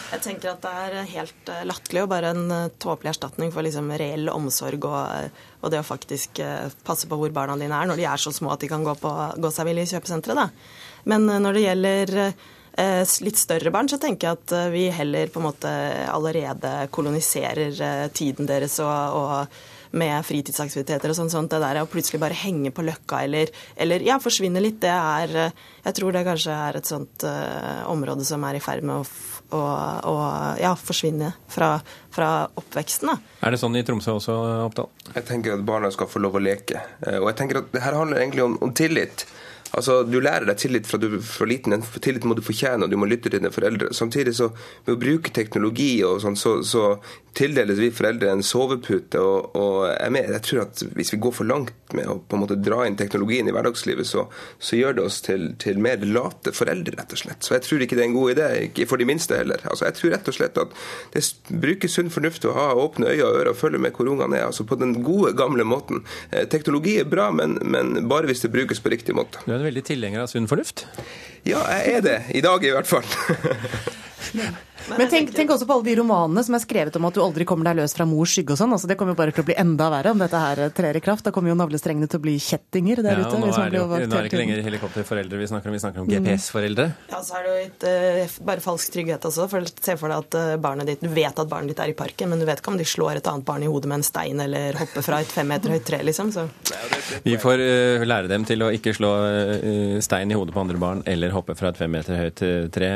Jeg 0.09 0.23
tenker 0.25 0.53
at 0.53 0.63
det 0.65 0.75
er 0.85 1.09
helt 1.13 1.51
eh, 1.53 1.65
latterlig 1.69 2.05
og 2.05 2.11
bare 2.11 2.33
en 2.35 2.53
eh, 2.55 2.69
tåpelig 2.81 3.13
erstatning 3.13 3.53
for 3.55 3.65
liksom 3.65 3.91
reell 4.01 4.31
omsorg 4.33 4.87
og, 4.89 5.41
og, 5.61 5.71
det 5.71 5.81
å 5.81 5.87
faktisk 5.87 6.41
passe 6.87 7.07
på 7.09 7.17
hvor 7.19 7.33
barna 7.35 7.57
dine 7.59 7.75
er 7.75 7.89
når 7.89 7.99
de 7.99 8.07
er 8.09 8.21
så 8.21 8.33
små 8.33 8.53
at 8.53 8.63
de 8.63 8.71
kan 8.71 8.85
gå, 8.85 8.95
på, 8.99 9.11
gå 9.37 9.51
seg 9.53 9.69
vill 9.69 9.83
i 9.83 9.89
kjøpesenteret. 9.89 10.63
Men 11.09 11.27
når 11.29 11.55
det 11.55 11.67
gjelder 11.67 12.15
litt 13.23 13.39
større 13.39 13.71
barn, 13.71 13.89
så 13.89 13.97
tenker 14.01 14.27
jeg 14.27 14.37
at 14.37 14.53
eh, 14.55 14.69
vi 14.73 14.85
heller 14.93 15.31
på 15.31 15.41
en 15.41 15.49
måte 15.49 15.73
allerede 16.09 16.87
koloniserer 16.93 17.81
eh, 17.81 18.05
tiden 18.13 18.49
deres 18.49 18.79
og, 18.83 19.17
og 19.19 19.97
med 19.99 20.21
fritidsaktiviteter 20.21 21.09
og 21.09 21.17
sånn. 21.17 21.31
sånt. 21.33 21.49
Det 21.49 21.59
der 21.63 21.81
å 21.81 21.89
plutselig 21.89 22.21
bare 22.21 22.37
henge 22.37 22.69
på 22.75 22.85
løkka 22.85 23.23
eller, 23.25 23.49
eller 23.75 24.05
ja, 24.05 24.19
forsvinne 24.21 24.61
litt, 24.61 24.77
det 24.83 24.93
er 24.93 25.33
Jeg 25.39 25.95
tror 25.97 26.13
det 26.13 26.21
kanskje 26.27 26.53
er 26.53 26.77
et 26.77 26.85
sånt 26.85 27.23
uh, 27.25 27.89
område 27.89 28.25
som 28.27 28.43
er 28.45 28.59
i 28.59 28.61
ferd 28.61 28.85
med 28.85 28.99
å, 28.99 29.05
å, 29.57 29.61
å 30.11 30.15
ja, 30.61 30.75
forsvinne 30.77 31.31
fra, 31.49 31.71
fra 32.13 32.29
oppveksten. 32.53 33.09
Da. 33.09 33.33
Er 33.47 33.55
det 33.55 33.61
sånn 33.63 33.79
i 33.79 33.83
Tromsø 33.87 34.19
også, 34.19 34.35
Oppdal? 34.67 34.91
Jeg 35.15 35.25
tenker 35.25 35.57
at 35.57 35.65
barna 35.65 35.89
skal 35.95 36.11
få 36.11 36.21
lov 36.21 36.37
å 36.37 36.43
leke. 36.43 36.83
Og 37.17 37.31
jeg 37.31 37.39
tenker 37.41 37.63
at 37.63 37.73
det 37.73 37.81
her 37.81 37.97
handler 37.97 38.21
egentlig 38.21 38.45
om, 38.45 38.59
om 38.61 38.75
tillit. 38.77 39.25
Altså, 39.77 40.03
Du 40.03 40.19
lærer 40.19 40.47
deg 40.49 40.57
tillit 40.57 40.87
fra 40.89 40.99
du 41.01 41.07
er 41.11 41.23
for 41.23 41.49
liten. 41.49 41.75
Den 41.75 41.85
tilliten 42.01 42.29
må 42.29 42.37
du 42.37 42.43
fortjene, 42.45 42.85
og 42.85 42.91
du 42.91 42.97
må 42.97 43.09
lytte 43.09 43.29
til 43.29 43.39
dine 43.39 43.53
foreldre. 43.53 43.93
Samtidig 43.93 44.35
så 44.39 44.51
med 44.87 44.95
å 44.95 44.99
bruke 45.01 45.33
teknologi 45.35 45.99
og 46.07 46.21
sånn, 46.23 46.37
så, 46.39 46.59
så 46.65 46.97
tildeles 47.37 47.79
vi 47.79 47.89
foreldre 47.93 48.31
en 48.31 48.43
sovepute. 48.45 49.19
Og, 49.21 49.55
og 49.57 49.77
jeg, 49.91 50.13
mener, 50.15 50.35
jeg, 50.37 50.45
tror 50.47 50.63
at 50.65 50.83
hvis 50.97 51.13
vi 51.13 51.21
går 51.23 51.35
for 51.35 51.49
langt 51.49 51.95
med 51.97 52.09
å 52.09 52.17
på 52.19 52.37
en 52.37 52.43
måte 52.43 52.57
dra 52.59 52.83
inn 52.87 52.97
teknologien 52.99 53.47
i 53.49 53.53
hverdagslivet, 53.55 54.07
så, 54.07 54.25
så 54.61 54.79
gjør 54.79 54.97
det 54.97 55.05
oss 55.05 55.19
til, 55.25 55.49
til, 55.61 55.79
mer 55.81 56.01
late 56.05 56.53
foreldre, 56.55 56.97
rett 56.99 57.15
og 57.15 57.21
slett. 57.21 57.45
Så 57.45 57.55
jeg 57.55 57.65
tror 57.65 57.85
ikke 57.85 57.99
det 57.99 58.05
er 58.05 58.11
en 58.11 58.17
god 58.17 58.33
idé, 58.35 58.49
ikke 58.69 58.89
for 58.89 59.01
de 59.01 59.07
minste 59.09 59.37
heller. 59.39 59.63
Altså, 59.69 59.87
jeg 59.87 59.99
tror 59.99 60.15
rett 60.15 60.31
og 60.31 60.37
slett 60.39 60.59
at 60.61 60.75
det 61.15 61.25
bruker 61.65 61.91
sunn 61.91 62.11
fornuft 62.13 62.47
å 62.49 62.55
ha 62.57 62.67
åpne 62.79 63.13
øyne 63.13 63.27
og 63.27 63.39
ører 63.41 63.53
og 63.53 63.59
følge 63.59 63.81
med 63.81 63.95
hvor 63.95 64.11
ungene 64.11 64.39
er. 64.39 64.47
altså 64.49 64.65
På 64.67 64.77
den 64.79 64.97
gode, 65.05 65.33
gamle 65.37 65.65
måten. 65.67 66.03
Eh, 66.31 66.47
teknologi 66.49 66.97
er 67.01 67.09
bra, 67.09 67.29
men, 67.35 67.57
men 67.63 68.09
bare 68.09 68.29
hvis 68.29 68.43
det 68.45 68.53
brukes 68.53 68.81
på 68.83 68.91
riktig 68.93 69.15
måte. 69.17 69.41
Du 69.59 69.63
er 69.65 69.67
en 69.67 69.73
veldig 69.73 69.81
tilhenger 69.89 70.21
av 70.23 70.29
sunn 70.31 70.45
fornuft? 70.47 70.85
Ja, 71.43 71.59
jeg 71.67 71.97
er 71.97 72.03
det. 72.05 72.13
I 72.31 72.39
dag 72.39 72.63
i 72.63 72.69
hvert 72.71 72.87
fall. 72.87 73.03
Men 74.87 75.09
tenk, 75.11 75.33
tenk, 75.35 75.51
også 75.53 75.67
på 75.67 75.75
alle 75.75 75.85
de 75.85 75.95
romanene 75.99 76.43
som 76.45 76.55
er 76.55 76.61
skrevet 76.63 76.95
om 76.97 77.07
at 77.09 77.15
du 77.15 77.21
aldri 77.21 77.45
kommer 77.47 77.67
deg 77.69 77.81
løs 77.81 77.93
fra 77.97 78.05
mors 78.09 78.31
skygge 78.33 78.55
og 78.55 78.59
sånn. 78.61 78.73
Altså, 78.75 78.89
det 78.89 78.95
kommer 78.99 79.13
jo 79.13 79.19
bare 79.19 79.33
til 79.35 79.43
å 79.43 79.47
bli 79.49 79.57
enda 79.59 79.89
verre 79.91 80.13
om 80.15 80.21
dette 80.21 80.39
her 80.39 80.61
trer 80.75 80.97
i 80.97 81.01
kraft. 81.03 81.25
Da 81.27 81.33
kommer 81.35 81.51
jo 81.51 81.57
navlestrengene 81.59 82.09
til 82.09 82.21
å 82.21 82.23
bli 82.23 82.35
kjettinger 82.41 83.03
der 83.05 83.19
ja, 83.19 83.27
ute. 83.27 83.41
Nå 83.41 83.51
er, 83.51 83.73
det 83.73 83.81
jo, 83.81 83.87
nå 83.89 83.99
er 83.99 84.07
det 84.07 84.31
ikke 84.31 84.41
lenger 84.41 84.63
helikopterforeldre 84.65 85.41
vi 85.41 85.49
snakker 85.51 85.71
om, 85.71 85.77
vi 85.77 85.81
snakker 85.83 86.03
om 86.03 86.09
GPS-foreldre. 86.09 86.87
Ja, 87.11 87.21
så 87.25 87.39
er 87.39 87.45
det 87.45 87.51
jo 87.51 87.65
et, 87.65 87.87
uh, 87.87 88.37
bare 88.49 88.63
falsk 88.63 88.95
trygghet 88.95 89.29
også. 89.29 89.49
For 89.51 89.67
Se 89.69 89.95
for 89.99 90.11
deg 90.11 90.25
at 90.25 90.37
uh, 90.39 90.55
barnet 90.61 90.89
ditt, 90.89 91.03
du 91.03 91.11
vet 91.13 91.43
at 91.43 91.51
barnet 91.51 91.73
ditt 91.73 91.83
er 91.83 91.93
i 91.93 91.97
parken, 91.97 92.31
men 92.31 92.41
du 92.41 92.47
vet 92.47 92.63
ikke 92.63 92.73
om 92.73 92.79
de 92.79 92.87
slår 92.87 93.19
et 93.19 93.29
annet 93.29 93.45
barn 93.47 93.63
i 93.65 93.69
hodet 93.69 93.91
med 93.91 94.01
en 94.01 94.07
stein 94.07 94.41
eller 94.43 94.79
hopper 94.79 95.05
fra 95.05 95.21
et 95.23 95.31
fem 95.31 95.47
meter 95.49 95.75
høyt 95.75 95.85
tre, 95.87 96.01
liksom. 96.07 96.33
Så. 96.33 96.47
Vi 97.25 97.35
får 97.41 97.61
uh, 97.61 98.07
lære 98.07 98.31
dem 98.31 98.47
til 98.47 98.65
å 98.65 98.71
ikke 98.75 98.95
slå 98.95 99.11
stein 100.03 100.31
i 100.31 100.37
hodet 100.37 100.53
på 100.55 100.61
andre 100.61 100.79
barn 100.81 101.01
eller 101.09 101.33
hoppe 101.33 101.55
fra 101.57 101.71
et 101.71 101.79
fem 101.79 101.91
meter 101.91 102.17
høyt 102.17 102.41
tre. 102.73 102.89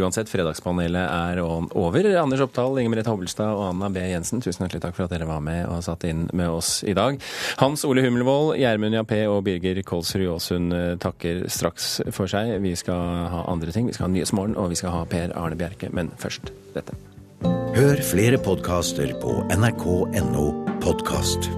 uansett, 0.00 0.30
Fredagspanelet 0.50 1.06
er 1.06 1.40
over. 1.42 2.06
Anders 2.18 2.42
Oppdal, 2.42 2.78
Inger 2.80 2.94
Merete 2.94 3.10
Hobbelstad 3.12 3.54
og 3.54 3.68
Anna 3.68 3.90
B. 3.92 4.02
Jensen, 4.10 4.42
tusen 4.42 4.64
hjertelig 4.64 4.82
takk 4.82 4.96
for 4.96 5.06
at 5.06 5.14
dere 5.14 5.28
var 5.28 5.42
med 5.44 5.68
og 5.70 5.84
satt 5.86 6.04
inn 6.08 6.26
med 6.34 6.50
oss 6.50 6.82
i 6.82 6.94
dag. 6.96 7.20
Hans 7.60 7.84
Ole 7.86 8.02
Hummelvold, 8.02 8.56
Gjermund 8.58 8.98
Jappé 8.98 9.22
og 9.30 9.44
Birger 9.46 9.82
Kolsrud 9.86 10.26
Aasund 10.34 10.74
eh, 10.74 10.96
takker 11.00 11.46
straks 11.52 12.00
for 12.10 12.30
seg. 12.30 12.56
Vi 12.64 12.74
skal 12.78 13.30
ha 13.30 13.46
andre 13.50 13.70
ting. 13.74 13.86
Vi 13.86 13.94
skal 13.96 14.08
ha 14.08 14.12
Nyhetsmorgen, 14.16 14.58
og 14.58 14.74
vi 14.74 14.80
skal 14.80 14.96
ha 14.96 15.06
Per 15.10 15.34
Arne 15.38 15.58
Bjerke. 15.60 15.92
Men 15.94 16.10
først 16.18 16.50
dette. 16.74 16.98
Hør 17.76 18.04
flere 18.04 18.42
podkaster 18.42 19.14
på 19.22 19.40
nrk.no 19.54 20.46
podkast. 20.82 21.52